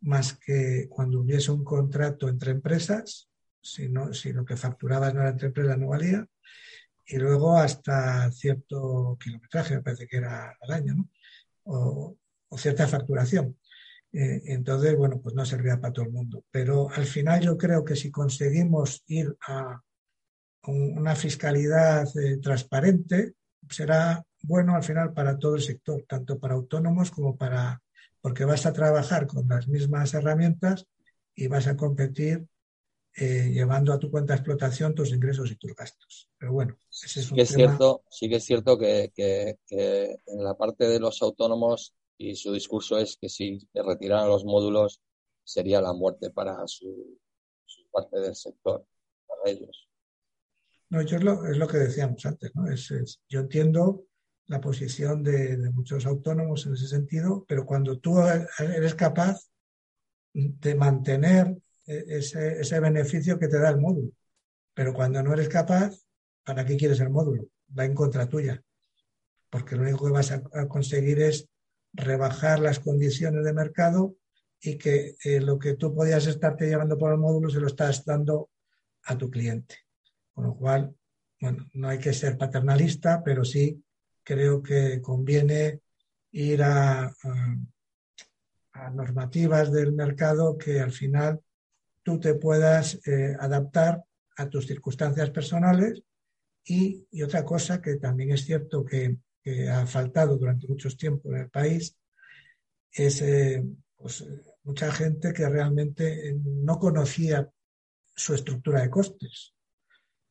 [0.00, 3.28] más que cuando hubiese un contrato entre empresas,
[3.60, 6.26] si, si lo que facturabas no era entre empresas no valía,
[7.06, 11.08] y luego hasta cierto kilometraje, me parece que era al año, ¿no?
[11.64, 12.16] o,
[12.56, 13.56] cierta facturación.
[14.12, 16.44] Eh, entonces, bueno, pues no servía para todo el mundo.
[16.50, 19.80] Pero al final yo creo que si conseguimos ir a
[20.66, 23.34] una fiscalidad eh, transparente,
[23.68, 27.80] será bueno al final para todo el sector, tanto para autónomos como para,
[28.20, 30.86] porque vas a trabajar con las mismas herramientas
[31.34, 32.46] y vas a competir
[33.20, 36.28] eh, llevando a tu cuenta de explotación tus ingresos y tus gastos.
[36.38, 39.12] Pero bueno, ese es un sí es cierto, sí que es cierto que,
[39.68, 45.00] en la parte de los autónomos y su discurso es que si retiraran los módulos
[45.42, 47.18] sería la muerte para su,
[47.90, 48.84] parte del sector,
[49.26, 49.88] para ellos.
[50.90, 52.70] No, yo es lo, que decíamos antes, ¿no?
[52.70, 54.07] Es, yo entiendo
[54.48, 58.18] la posición de, muchos autónomos en ese sentido, pero cuando tú
[58.58, 59.40] eres capaz
[60.32, 64.10] de mantener ese, ese beneficio que te da el módulo.
[64.74, 65.96] Pero cuando no eres capaz,
[66.44, 67.48] ¿para qué quieres el módulo?
[67.76, 68.62] Va en contra tuya.
[69.50, 71.48] Porque lo único que vas a, conseguir es
[71.92, 74.16] rebajar las condiciones de mercado
[74.60, 78.04] y que eh, lo que tú podías estarte llevando por el módulo se lo estás
[78.04, 78.50] dando
[79.04, 79.76] a tu cliente.
[80.32, 80.94] Con lo cual,
[81.40, 83.82] bueno, no hay que ser paternalista, pero sí
[84.28, 85.80] creo que conviene
[86.32, 87.10] ir a
[88.92, 91.40] normativas del mercado que al final
[92.02, 94.04] tú te puedas eh, adaptar
[94.36, 96.02] a tus circunstancias personales
[96.62, 99.16] y, otra cosa que también es cierto que,
[99.72, 101.96] ha faltado durante mucho tiempo en el país
[102.92, 103.64] es eh,
[103.96, 104.22] pues,
[104.62, 107.48] mucha gente que realmente no conocía
[108.14, 109.54] su estructura de costes.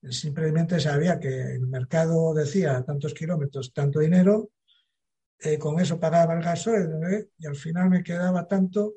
[0.09, 4.49] Simplemente sabía que el mercado decía tantos kilómetros, tanto dinero,
[5.39, 6.89] eh, con eso pagaba el gasoil
[7.37, 8.95] y al final me quedaba tanto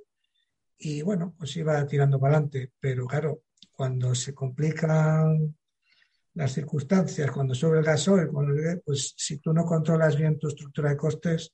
[0.79, 2.73] y bueno, pues iba tirando para adelante.
[2.81, 5.55] Pero claro, cuando se complican
[6.35, 8.31] las circunstancias, cuando sube el gasoil,
[8.85, 11.53] pues si tú no controlas bien tu estructura de costes.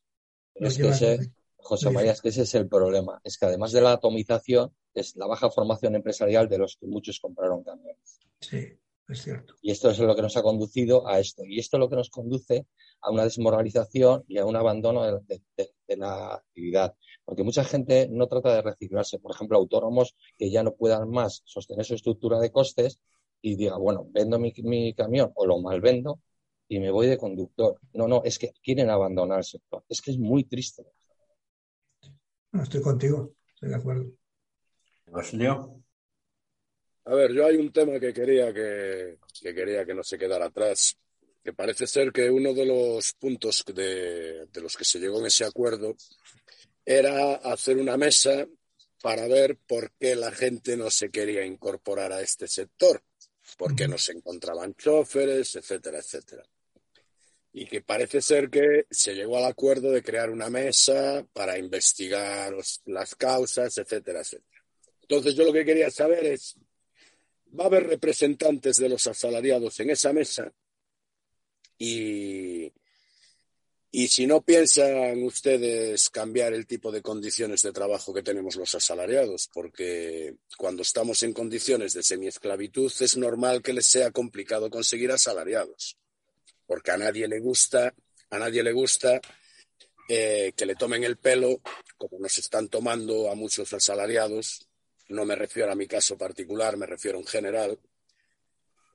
[0.55, 3.21] Es que ese, José María, es que ese es el problema.
[3.25, 7.19] Es que además de la atomización, es la baja formación empresarial de los que muchos
[7.21, 8.21] compraron camiones.
[8.41, 8.79] Sí,
[9.09, 9.55] es cierto.
[9.63, 11.45] Y esto es lo que nos ha conducido a esto.
[11.45, 12.67] Y esto es lo que nos conduce
[13.01, 16.95] a una desmoralización y a un abandono de la actividad
[17.27, 19.19] porque mucha gente no trata de reciclarse.
[19.19, 23.01] Por ejemplo, autónomos que ya no puedan más sostener su estructura de costes
[23.43, 26.21] y diga, bueno, vendo mi, camión o lo mal vendo
[26.69, 27.81] y me voy de conductor.
[27.93, 29.85] No, no, es que quieren abandonar el sector.
[29.89, 30.87] Es que es muy triste.
[32.53, 34.13] No, estoy contigo, estoy de acuerdo.
[37.07, 40.47] A ver, yo hay un tema que quería que, que quería que no se quedara
[40.47, 40.99] atrás,
[41.43, 45.27] que parece ser que uno de los puntos de, de los que se llegó en
[45.27, 45.95] ese acuerdo
[46.85, 48.49] era hacer una mesa
[49.01, 53.01] para ver por qué la gente no se quería incorporar a este sector,
[53.57, 56.43] por qué no se encontraban choferes, etcétera, etcétera.
[57.53, 62.53] Y que parece ser que se llegó al acuerdo de crear una mesa para investigar
[62.87, 64.65] las causas, etcétera, etcétera.
[65.03, 66.57] Entonces yo lo que quería saber es,
[67.59, 70.53] ¿va a haber representantes de los asalariados en esa mesa?
[71.79, 72.73] Y,
[73.91, 78.75] y si no piensan ustedes cambiar el tipo de condiciones de trabajo que tenemos los
[78.75, 85.13] asalariados, porque cuando estamos en condiciones de semiesclavitud es normal que les sea complicado conseguir
[85.13, 85.97] asalariados,
[86.67, 87.95] porque a nadie le gusta,
[88.31, 89.21] a nadie le gusta
[90.09, 91.61] eh, que le tomen el pelo,
[91.97, 94.66] como nos están tomando a muchos asalariados.
[95.09, 97.79] No me refiero a mi caso particular, me refiero en general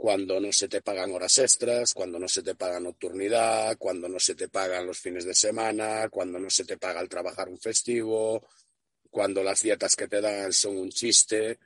[0.02, 4.20] cuando no se te pagan horas extras, cuando no se te paga nocturnidad, cuando no
[4.20, 7.60] se te pagan los fines de semana, cuando no se te paga el trabajar un
[7.60, 8.48] festivo,
[9.12, 11.60] cuando las dietas que te dan son un chiste,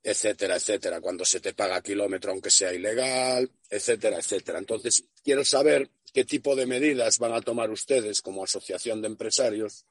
[0.00, 4.60] etcétera, etcétera, cuando se te paga kilómetro aunque sea ilegal, etcétera, etcétera.
[4.60, 9.86] Entonces, quiero saber qué tipo de medidas van a tomar ustedes como asociación de empresarios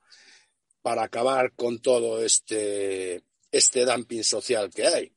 [0.82, 3.22] para acabar con todo este,
[3.52, 5.16] este dumping social que hay.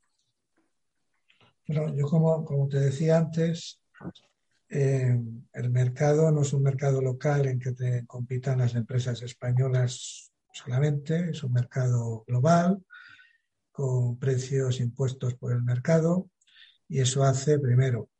[1.66, 3.80] Bueno, yo como, como te decía antes,
[4.68, 5.18] eh,
[5.52, 11.30] el mercado no es un mercado local en que te compitan las empresas españolas solamente,
[11.30, 12.84] es un mercado global
[13.72, 16.30] con precios impuestos por el mercado
[16.88, 18.10] Y eso hace, primero,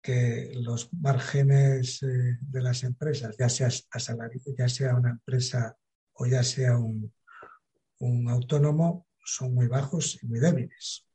[0.00, 5.76] que los márgenes eh, de las empresas, ya sea, ya sea una empresa
[6.14, 11.06] o ya sea un autónomo, son muy bajos y muy débiles.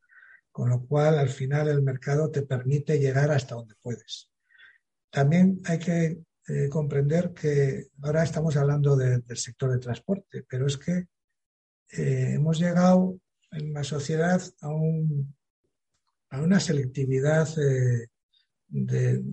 [0.52, 4.30] Con lo cual, al final, el mercado te permite llegar hasta donde puedes.
[5.10, 10.78] También hay que eh, comprender que ahora estamos hablando del sector de transporte, pero es
[10.78, 11.08] que
[11.92, 13.20] eh, hemos llegado
[13.52, 15.36] en la sociedad a, un,
[16.30, 18.08] a una selectividad eh,
[18.68, 19.24] de,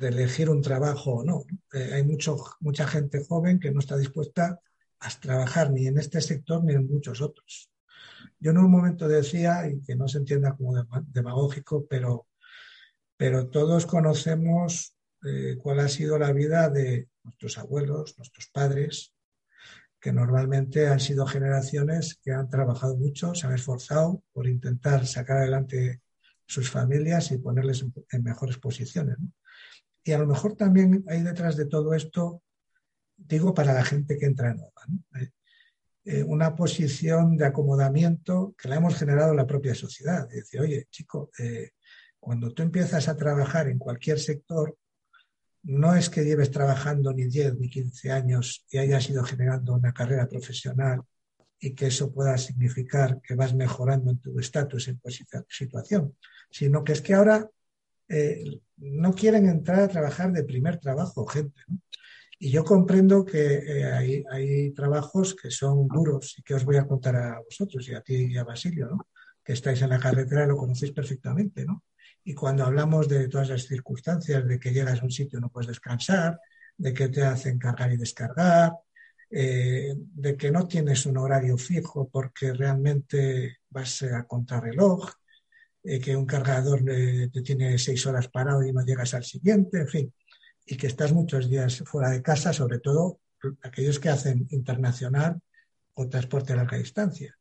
[0.00, 1.44] elegir un trabajo o no.
[1.72, 4.60] hay mucho, mucha gente joven que no está dispuesta
[5.00, 7.70] a trabajar ni en este sector ni en muchos otros.
[8.38, 10.74] Yo en un momento decía, y que no se entienda como
[11.06, 12.26] demagógico, pero,
[13.16, 19.14] pero todos conocemos eh, cuál ha sido la vida de nuestros abuelos, nuestros padres,
[20.04, 25.38] que normalmente han sido generaciones que han trabajado mucho, se han esforzado por intentar sacar
[25.38, 26.02] adelante
[26.46, 29.16] sus familias y ponerles en, mejores posiciones.
[30.04, 32.42] Y a lo mejor también hay detrás de todo esto,
[33.16, 34.82] digo para la gente que entra nueva,
[35.18, 35.30] eh,
[36.04, 40.26] eh, una posición de acomodamiento que la hemos generado en la propia sociedad.
[40.30, 41.30] Es decir, oye, chico,
[42.20, 44.76] cuando tú empiezas a trabajar en cualquier sector,
[45.64, 49.92] no es que lleves trabajando ni 10 ni 15 años y hayas ido generando una
[49.92, 51.02] carrera profesional
[51.58, 55.00] y que eso pueda significar que vas mejorando en tu estatus en
[55.48, 56.14] situación,
[56.50, 57.48] sino que es que ahora
[58.08, 61.62] eh, no quieren entrar a trabajar de primer trabajo gente.
[62.38, 66.86] Y yo comprendo que eh, hay, trabajos que son duros y que os voy a
[66.86, 69.08] contar a vosotros y a ti y a Basilio, ¿no?
[69.42, 71.64] que estáis en la carretera lo conocéis perfectamente.
[71.64, 71.84] ¿no?
[72.24, 75.50] Y cuando hablamos de todas las circunstancias, de que llegas a un sitio y no
[75.50, 76.40] puedes descansar,
[76.76, 78.72] de que te hacen cargar y descargar,
[79.30, 85.10] eh, de que no tienes un horario fijo porque realmente vas a contrarreloj,
[85.84, 89.88] eh, que un cargador te tiene seis horas parado y no llegas al siguiente, en
[89.88, 90.14] fin,
[90.64, 93.20] y que estás muchos días fuera de casa, sobre todo
[93.62, 95.40] aquellos que hacen internacional
[95.94, 97.36] o transporte a larga distancia.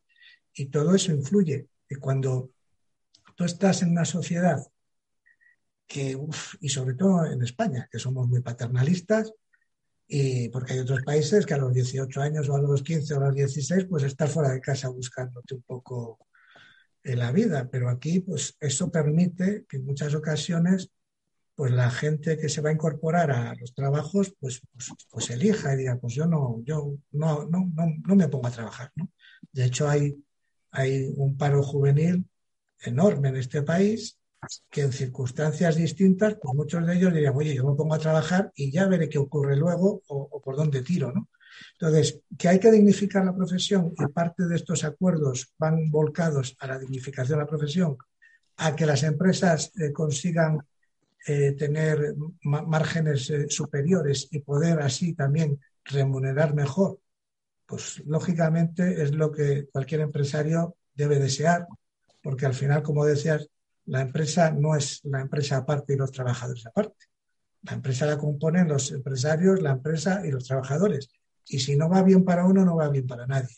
[0.53, 1.67] Y todo eso influye.
[1.89, 2.51] Y cuando
[3.35, 4.59] tú estás en una sociedad
[5.87, 6.17] que,
[6.59, 9.33] y sobre todo en España, que somos muy paternalistas,
[10.07, 13.17] y porque hay otros países que a los 18 años o a los 15 o
[13.17, 16.19] a los 16, pues estás fuera de casa buscándote un poco
[17.03, 17.69] en la vida.
[17.71, 20.91] Pero aquí, pues eso permite que en muchas ocasiones,
[21.55, 25.73] pues la gente que se va a incorporar a los trabajos, pues, pues, pues elija
[25.73, 28.91] y diga, pues yo no, yo no, no, no, no me pongo a trabajar.
[28.95, 29.09] ¿no?
[29.51, 30.15] De hecho, hay,
[30.71, 32.25] hay un paro juvenil
[32.81, 34.17] enorme en este país
[34.69, 38.51] que en circunstancias distintas, pues muchos de ellos dirían, oye, yo me pongo a trabajar
[38.55, 41.29] y ya veré qué ocurre luego o, por dónde tiro, ¿no?
[41.79, 46.67] Entonces, que hay que dignificar la profesión y parte de estos acuerdos van volcados a
[46.67, 47.95] la dignificación de la profesión,
[48.57, 50.59] a que las empresas eh, consigan
[51.25, 56.99] eh, tener márgenes eh, superiores y poder así también remunerar mejor,
[57.65, 61.65] pues lógicamente es lo que cualquier empresario debe desear,
[62.21, 63.49] porque al final, como decías,
[63.85, 67.05] la empresa no es la empresa aparte y los trabajadores aparte.
[67.63, 71.09] La empresa la componen los empresarios, la empresa y los trabajadores.
[71.47, 73.55] Y si no va bien para uno, no va bien para nadie,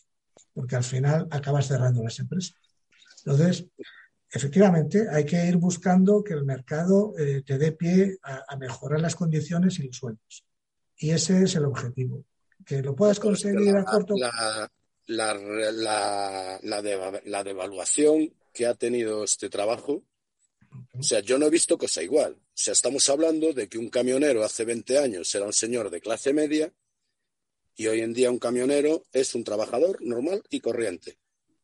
[0.54, 2.56] porque al final acabas cerrando las empresas.
[3.26, 3.66] Entonces,
[4.36, 9.16] efectivamente, hay que ir buscando que el mercado eh, te dé pie a, mejorar las
[9.16, 10.46] condiciones y los sueldos.
[10.98, 12.24] Y ese es el objetivo.
[12.66, 14.72] Que lo puedas conseguir a corto la,
[15.08, 20.04] la, la, la devaluación que ha tenido este trabajo
[20.98, 22.34] o sea, yo no he visto cosa igual.
[22.34, 26.02] O sea, estamos hablando de que un camionero hace 20 años era un señor de
[26.02, 26.72] clase media
[27.76, 31.18] y hoy en día un camionero es un trabajador normal y corriente.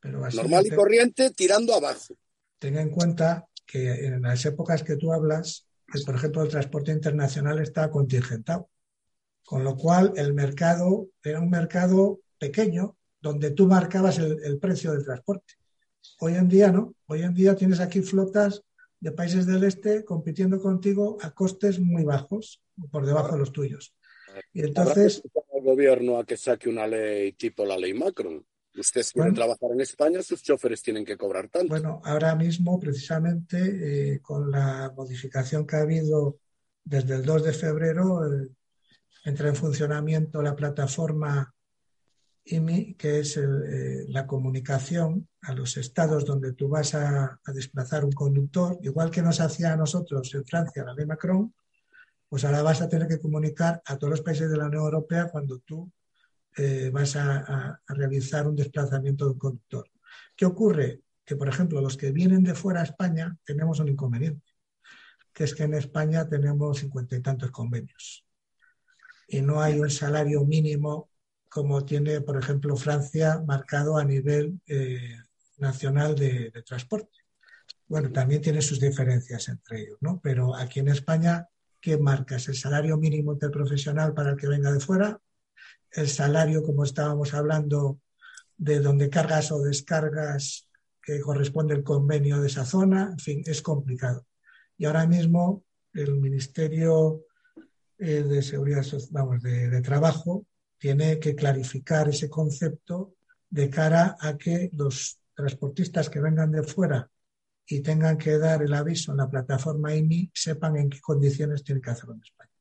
[0.03, 2.15] normal y corriente tirando abajo.
[2.61, 5.67] Ten en cuenta que en las épocas que tú hablas,
[6.05, 8.69] por ejemplo, el transporte internacional está contingentado.
[9.43, 15.03] Con lo cual, el mercado era un mercado pequeño donde tú marcabas el precio del
[15.03, 15.55] transporte.
[16.19, 16.93] Hoy en día no.
[17.07, 18.61] Hoy en día tienes aquí flotas
[18.99, 23.95] de países del este compitiendo contigo a costes muy bajos, por debajo de los tuyos.
[24.53, 25.23] Y entonces.
[25.55, 28.45] el gobierno a que saque una ley tipo la ley Macron.
[28.73, 31.67] Usted quiere trabajar en España, sus choferes tienen que cobrar tanto.
[31.67, 36.37] Bueno, ahora mismo, precisamente, eh, con la modificación que ha habido
[36.83, 38.49] desde el 2 de febrero, eh,
[39.25, 41.53] entra en funcionamiento la plataforma
[42.45, 48.11] IMI, que es eh, la comunicación a los estados donde tú vas a, desplazar un
[48.13, 51.53] conductor, igual que nos hacía a nosotros en Francia la ley Macron,
[52.29, 55.29] pues ahora vas a tener que comunicar a todos los países de la Unión Europea
[55.29, 55.91] cuando tú
[56.57, 59.89] eh, vas a, realizar un desplazamiento de un conductor.
[60.35, 61.01] ¿Qué ocurre?
[61.23, 64.51] que, por ejemplo, los que vienen de fuera a España tenemos un inconveniente,
[65.31, 68.25] que es que en España tenemos cincuenta y tantos convenios
[69.31, 71.09] y no hay un salario mínimo
[71.47, 75.17] como tiene, por ejemplo, Francia marcado a nivel eh,
[75.57, 77.19] nacional de, de, transporte.
[77.87, 80.19] Bueno, también tiene sus diferencias entre ellos, ¿no?
[80.21, 81.47] Pero aquí en España,
[81.79, 82.47] ¿qué marcas?
[82.47, 85.19] ¿El salario mínimo interprofesional para el que venga de fuera?
[85.91, 87.99] ¿El salario, como estábamos hablando,
[88.57, 90.67] de donde cargas o descargas
[91.01, 93.09] que corresponde el convenio de esa zona?
[93.11, 94.25] En fin, es complicado.
[94.77, 95.63] Y ahora mismo
[95.93, 97.25] el Ministerio
[97.97, 100.45] eh, de Seguridad, vamos, de, de Trabajo
[100.77, 103.15] tiene que clarificar ese concepto
[103.49, 107.09] de cara a que los transportistas que vengan de fuera
[107.67, 111.81] y tengan que dar el aviso en la plataforma IMI sepan en qué condiciones tienen
[111.81, 112.51] que hacerlo en España.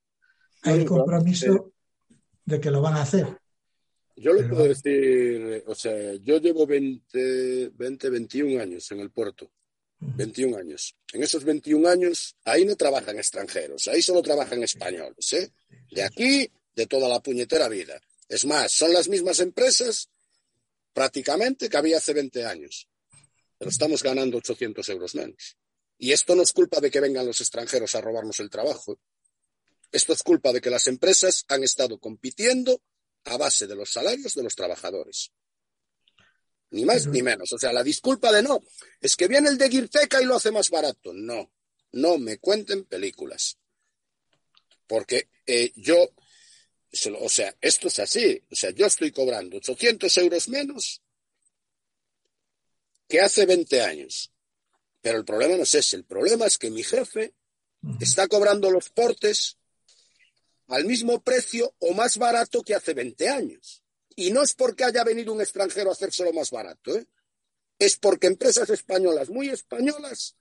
[0.63, 1.73] Hay compromiso
[2.51, 3.27] de que lo van a hacer.
[4.17, 9.51] Yo le puedo decir, o sea, yo llevo 20, 20, 21 años en el puerto.
[10.01, 10.97] 21 años.
[11.13, 15.53] En esos 21 años, ahí no trabajan extranjeros, ahí solo trabajan españoles, ¿eh?
[15.91, 18.01] De aquí, de toda la puñetera vida.
[18.29, 20.09] Es más, son las mismas empresas
[20.93, 22.89] prácticamente que había hace 20 años.
[23.59, 25.57] Pero estamos ganando 800 euros menos.
[25.99, 28.99] Y esto no es culpa de que vengan los extranjeros a robarnos el trabajo.
[29.93, 32.83] Esto es culpa de que las empresas han estado compitiendo
[33.25, 35.33] a base de los salarios de los trabajadores.
[36.71, 37.53] Ni más ni menos.
[37.53, 38.63] O sea, la disculpa de no,
[39.01, 41.13] es que viene el de Girteca y lo hace más barato.
[41.13, 41.53] No,
[41.93, 43.59] no me cuenten películas.
[44.87, 45.97] Porque eh, yo,
[47.19, 48.43] o sea, esto es así.
[48.51, 51.03] O sea, yo estoy cobrando 800 euros menos
[53.09, 54.33] que hace 20 años.
[55.01, 55.97] Pero el problema no es ese.
[55.97, 57.35] El problema es que mi jefe
[57.99, 59.60] está cobrando los portes
[60.71, 63.83] al mismo precio o más barato que hace 20 años.
[64.17, 67.07] Y no es porque haya venido un extranjero a hacérselo más barato, ¿eh?
[67.79, 70.37] es porque empresas españolas, muy españolas,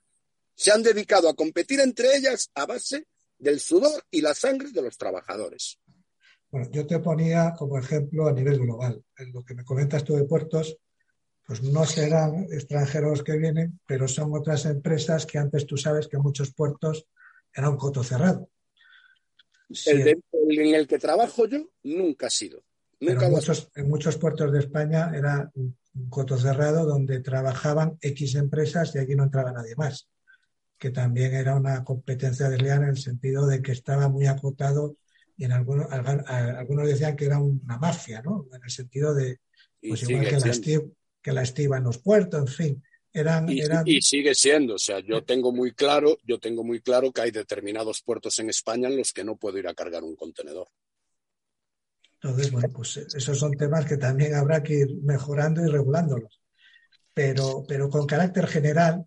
[0.55, 3.07] se han dedicado a competir entre ellas a base
[3.38, 5.80] del sudor y la sangre de los trabajadores.
[6.51, 9.03] Bueno, yo te ponía como ejemplo a nivel global.
[9.17, 10.77] En lo que me comentas tú de puertos,
[11.45, 16.17] pues no serán extranjeros que vienen, pero son otras empresas que antes tú sabes que
[16.17, 17.07] muchos puertos
[17.53, 18.49] era un coto cerrado.
[19.86, 22.63] El, de, el en el que trabajo yo nunca ha sido.
[22.99, 25.76] Pero en muchos, en muchos, puertos de España era un
[26.09, 30.09] coto cerrado donde trabajaban X empresas y aquí no entraba nadie más,
[30.78, 34.97] que también era una competencia desleal en el sentido de que estaba muy acotado
[35.38, 38.47] y en algunos, algunos decían que era una mafia, ¿no?
[38.53, 39.39] En el sentido de,
[39.82, 40.84] pues igual que la, estiva,
[41.22, 42.84] que la, estiva, en los puertos, en fin.
[43.12, 43.84] Eran, y, eran...
[43.88, 47.32] y, sigue siendo, o sea, yo tengo muy claro, yo tengo muy claro que hay
[47.32, 50.68] determinados puertos en España en los que no puedo ir a cargar un contenedor.
[52.22, 56.41] Entonces, bueno, pues esos son temas que también habrá que ir mejorando y regulándolos.
[57.14, 59.05] Pero, pero con carácter general.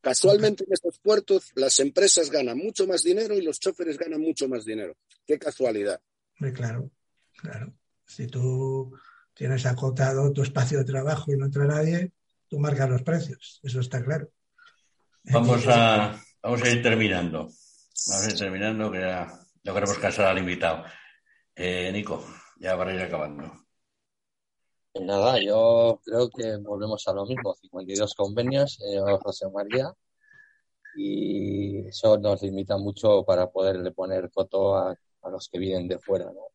[0.00, 4.48] Casualmente en estos puertos las empresas ganan mucho más dinero y los choferes ganan mucho
[4.48, 4.96] más dinero.
[5.26, 6.00] Qué casualidad.
[6.38, 6.90] Muy claro,
[7.36, 7.72] claro.
[8.06, 8.92] Si tú
[9.34, 12.12] tienes acotado tu espacio de trabajo y no entra nadie,
[12.48, 13.60] tú marcas los precios.
[13.62, 14.28] Eso está claro.
[15.24, 17.48] Vamos a, vamos a ir terminando.
[18.08, 19.26] Vamos a ir terminando, que ya
[19.64, 20.84] no queremos cansar al invitado.
[21.54, 22.24] Eh, Nico
[22.58, 23.52] ya para ir acabando.
[25.00, 29.92] Nada, yo creo que volvemos a lo mismo, 52 convenios, eh, José María,
[30.96, 34.90] y eso nos limita mucho para poderle poner coto a,
[35.22, 36.24] a los que vienen de fuera.
[36.24, 36.48] ¿no?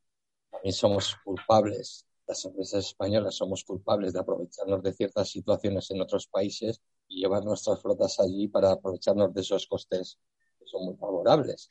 [0.51, 6.27] También somos culpables, las empresas españolas somos culpables de aprovecharnos de ciertas situaciones en otros
[6.27, 10.19] países y llevar nuestras flotas allí para aprovecharnos de esos costes
[10.57, 11.69] que son muy favorables.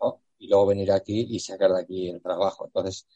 [0.00, 0.22] ¿no?
[0.38, 2.66] Y luego venir aquí y sacar de aquí el trabajo.
[2.66, 3.06] Entonces,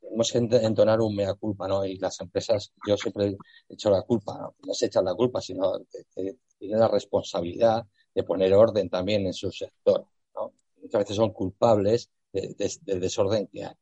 [0.00, 1.84] tenemos que entonar un mea culpa, ¿no?
[1.84, 3.36] Y las empresas, yo siempre
[3.68, 4.54] he hecho la culpa, ¿no?
[4.66, 5.72] no se echan la culpa, sino
[6.14, 10.52] que, tienen la responsabilidad de poner orden también en su sector, ¿no?
[10.82, 13.74] Muchas veces son culpables del de, de desorden que hay.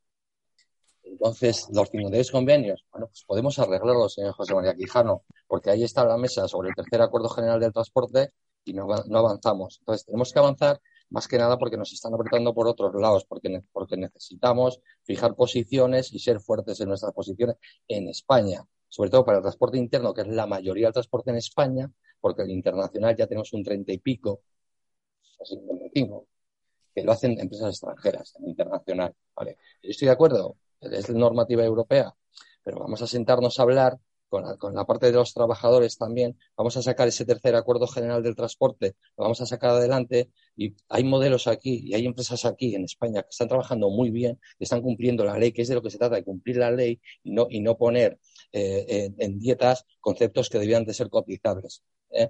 [1.10, 6.04] Entonces, los 52 convenios, bueno, pues podemos arreglarlos, señor José María Quijano, porque ahí está
[6.04, 8.32] la mesa sobre el tercer acuerdo general del transporte
[8.64, 9.78] y no, no avanzamos.
[9.80, 10.80] Entonces, tenemos que avanzar
[11.10, 16.12] más que nada porque nos están apretando por otros lados, porque, porque necesitamos fijar posiciones
[16.12, 17.56] y ser fuertes en nuestras posiciones
[17.88, 21.36] en España, sobre todo para el transporte interno, que es la mayoría del transporte en
[21.36, 21.90] España,
[22.20, 24.42] porque el internacional ya tenemos un treinta y pico,
[25.40, 26.26] así 25,
[26.94, 29.14] que lo hacen empresas extranjeras, en internacional.
[29.34, 29.56] ¿vale?
[29.82, 32.14] Yo estoy de acuerdo, es normativa europea,
[32.62, 33.98] pero vamos a sentarnos a hablar
[34.28, 37.86] con la, con la, parte de los trabajadores también, vamos a sacar ese tercer acuerdo
[37.86, 42.44] general del transporte, lo vamos a sacar adelante y hay modelos aquí y hay empresas
[42.44, 45.68] aquí en España que están trabajando muy bien, que están cumpliendo la ley, que es
[45.68, 48.18] de lo que se trata, de cumplir la ley y no, y no poner
[48.52, 51.82] eh, en, en, dietas conceptos que debían de ser cotizables.
[52.10, 52.28] ¿eh?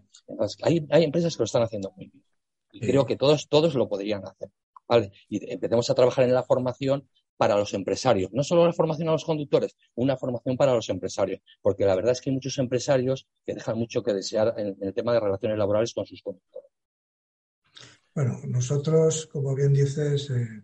[0.62, 2.24] hay, hay, empresas que lo están haciendo muy bien.
[2.72, 4.50] Y creo que todos, todos lo podrían hacer.
[4.86, 5.12] ¿vale?
[5.28, 7.08] Y empecemos a trabajar en la formación
[7.38, 8.30] para los empresarios.
[8.32, 11.40] No solo la formación a los conductores, una formación para los empresarios.
[11.62, 14.92] Porque la verdad es que hay muchos empresarios que dejan mucho que desear en, el
[14.92, 16.68] tema de relaciones laborales con sus conductores.
[18.14, 20.62] Bueno, nosotros, como bien dices, eh,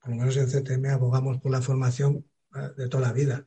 [0.00, 3.46] por lo menos en CTM abogamos por la formación eh, de toda la vida.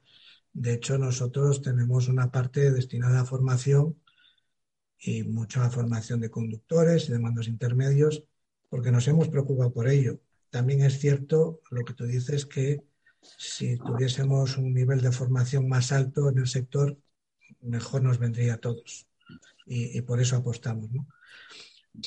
[0.54, 4.02] De hecho, nosotros tenemos una parte destinada a formación
[4.98, 8.24] y mucha formación de conductores y de mandos intermedios,
[8.70, 10.20] porque nos hemos preocupado por ello.
[10.50, 12.84] También es cierto lo que tú dices que
[13.38, 16.98] si tuviésemos un nivel de formación más alto en el sector,
[17.62, 19.08] mejor nos vendría a todos.
[19.66, 20.90] Y, por eso apostamos.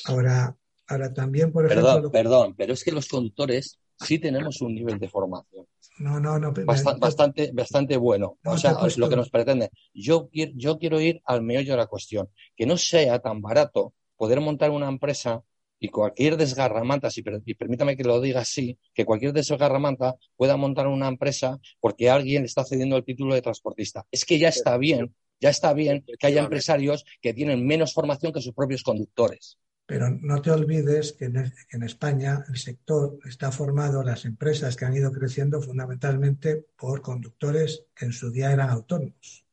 [0.05, 0.55] Ahora,
[0.87, 1.93] ahora también, por ejemplo.
[1.93, 5.67] Perdón, perdón, pero es que los conductores sí tenemos un nivel de formación.
[5.99, 6.51] No, no, no.
[6.65, 8.39] bastante, bastante bueno.
[8.43, 9.69] o sea, es lo que nos pretende.
[9.93, 12.29] Yo, yo quiero ir al meollo de la cuestión.
[12.55, 15.43] Que no sea tan barato poder montar una empresa
[15.83, 20.85] y cualquier desgarramanta, si, y permítame que lo diga así, que cualquier desgarramanta pueda montar
[20.87, 24.05] una empresa porque alguien está cediendo el título de transportista.
[24.11, 28.31] Es que ya está bien, ya está bien que haya empresarios que tienen menos formación
[28.31, 29.57] que sus propios conductores.
[29.87, 34.95] Pero no te olvides que en, España el sector está formado, las empresas que han
[34.95, 39.45] ido creciendo fundamentalmente por conductores que en su día eran autónomos.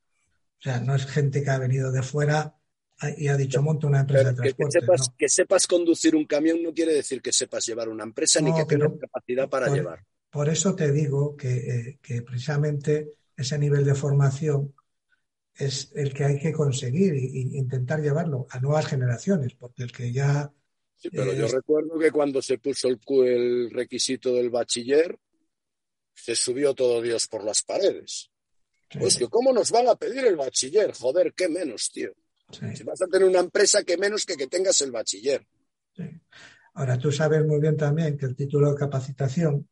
[0.59, 2.57] O sea, no es gente que ha venido de fuera
[3.16, 4.80] y ha dicho monta una empresa de transporte.
[5.16, 8.64] Que sepas, conducir un camión no quiere decir que sepas llevar una empresa ni que
[8.64, 10.05] tengas capacidad para llevar.
[10.30, 14.74] Por eso te digo que, eh, que precisamente ese nivel de formación
[15.55, 20.12] es el que hay que conseguir e intentar llevarlo a nuevas generaciones, porque el que
[20.12, 20.53] ya...
[20.96, 25.18] Sí, pero yo recuerdo que cuando se puso el, el requisito del bachiller,
[26.14, 28.30] se subió todo Dios por las paredes.
[28.99, 32.12] Pues que cómo nos van a pedir el bachiller, joder, qué menos, tío.
[32.51, 35.46] Si vas a tener una empresa, qué menos que que tengas el bachiller.
[36.74, 39.68] Ahora, tú sabes muy bien también que el título de capacitación,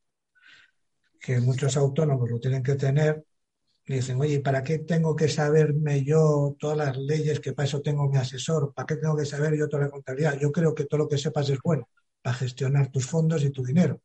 [1.18, 3.24] que muchos autónomos lo tienen que tener,
[3.86, 8.08] dicen, oye, ¿para qué tengo que saberme yo todas las leyes que para eso tengo
[8.10, 8.74] mi asesor?
[8.74, 10.38] ¿Para qué tengo que saber yo toda la contabilidad?
[10.38, 11.88] Yo creo que todo lo que sepas es bueno
[12.20, 14.02] para gestionar tus fondos y tu dinero.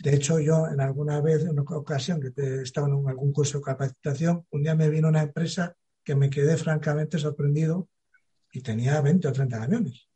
[0.00, 2.32] De hecho, yo en alguna vez, en una ocasión que
[2.62, 6.56] estaba en algún curso de capacitación, un día me vino una empresa que me quedé
[6.56, 7.88] francamente sorprendido
[8.52, 10.08] y tenía 20 o 30 camiones.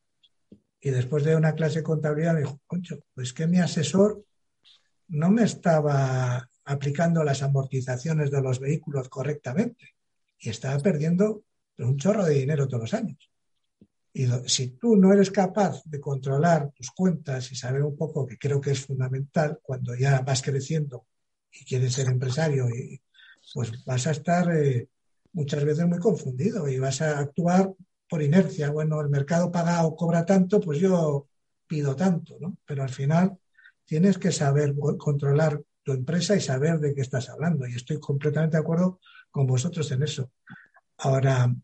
[0.80, 4.24] Y después de una clase de contabilidad me dijo, concho, pues que mi asesor
[5.08, 9.94] no me estaba aplicando las amortizaciones de los vehículos correctamente
[10.38, 11.44] y estaba perdiendo
[11.78, 13.30] un chorro de dinero todos los años.
[14.12, 18.38] Y si tú no eres capaz de controlar tus cuentas y saber un poco, que
[18.38, 21.06] creo que es fundamental cuando ya vas creciendo
[21.52, 23.00] y quieres ser empresario, y,
[23.52, 24.88] pues vas a estar eh,
[25.32, 27.72] muchas veces muy confundido y vas a actuar
[28.08, 28.70] por inercia.
[28.70, 31.28] Bueno, el mercado paga o cobra tanto, pues yo
[31.66, 32.56] pido tanto, ¿no?
[32.64, 33.38] Pero al final
[33.84, 37.66] tienes que saber controlar tu empresa y saber de qué estás hablando.
[37.66, 39.00] Y estoy completamente de acuerdo
[39.30, 40.30] con vosotros en eso.
[40.98, 41.54] Ahora,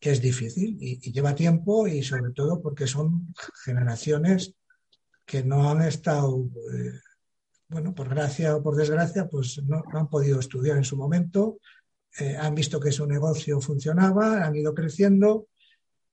[0.00, 4.54] que es difícil y, lleva tiempo y sobre todo porque son generaciones
[5.24, 6.92] que no han estado, eh,
[7.68, 11.58] bueno, por gracia o por desgracia, pues no, han podido estudiar en su momento,
[12.18, 15.48] eh, han visto que su negocio funcionaba, han ido creciendo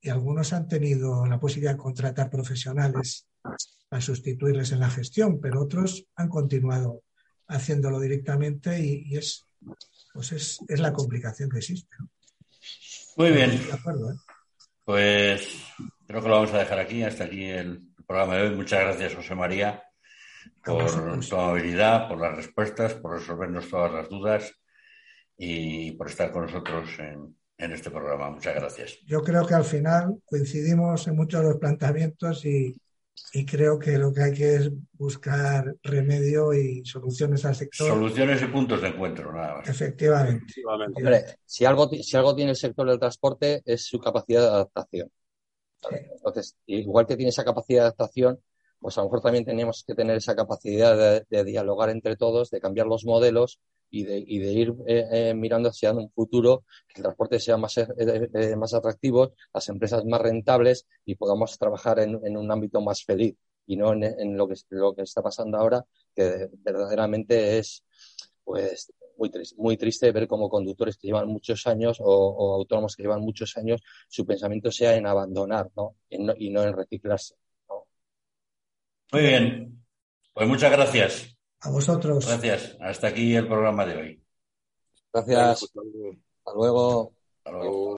[0.02, 3.26] y algunos han tenido la posibilidad de contratar profesionales
[3.90, 7.04] a sustituirles en la gestión, pero otros han continuado
[7.48, 9.48] haciéndolo directamente y, es,
[10.14, 11.96] pues es, la complicación que existe.
[13.16, 13.52] Muy bien.
[13.52, 13.60] ¿eh?
[14.84, 15.48] Pues
[16.06, 18.56] creo que lo vamos a dejar aquí, hasta aquí el programa de hoy.
[18.56, 19.84] Muchas gracias, José María,
[20.66, 24.54] por tu amabilidad, por las respuestas, por resolvernos todas las dudas
[25.38, 28.30] y por estar con nosotros en, en este programa.
[28.30, 29.00] Muchas gracias.
[29.06, 32.76] Yo creo que al final coincidimos en muchos de los planteamientos y,
[33.34, 37.88] y creo que lo que hay que es buscar remedio y soluciones al sector.
[37.88, 39.70] Soluciones y puntos de encuentro, nada más.
[39.70, 40.54] Efectivamente.
[41.46, 45.12] si algo, si algo tiene el sector del transporte es su capacidad de adaptación.
[45.92, 48.40] Entonces, igual que tiene esa capacidad de adaptación,
[48.80, 52.62] pues a lo mejor también tenemos que tener esa capacidad de dialogar entre todos, de
[52.62, 53.60] cambiar los modelos
[53.94, 57.58] y de, y de ir eh, eh, mirando hacia un futuro que el transporte sea
[57.58, 63.04] más, eh, más atractivo, las empresas más rentables y podamos trabajar en, un ámbito más
[63.04, 63.36] feliz
[63.68, 67.84] y no en, lo, que, lo que está pasando ahora, que verdaderamente es
[68.44, 73.04] pues muy triste, muy triste ver cómo conductores que llevan muchos años o, autónomos que
[73.04, 73.80] llevan muchos años,
[74.10, 77.36] su pensamiento sea en abandonar no, y no en reciclarse.
[79.12, 79.86] Muy bien.
[80.34, 81.33] Pues muchas gracias.
[81.64, 82.28] A vosotros.
[82.28, 82.78] Gracias.
[82.82, 84.24] Hasta aquí el programa de hoy.
[85.14, 85.64] Gracias.
[85.64, 85.82] Hasta
[86.56, 87.14] luego.
[87.44, 87.98] Hasta luego.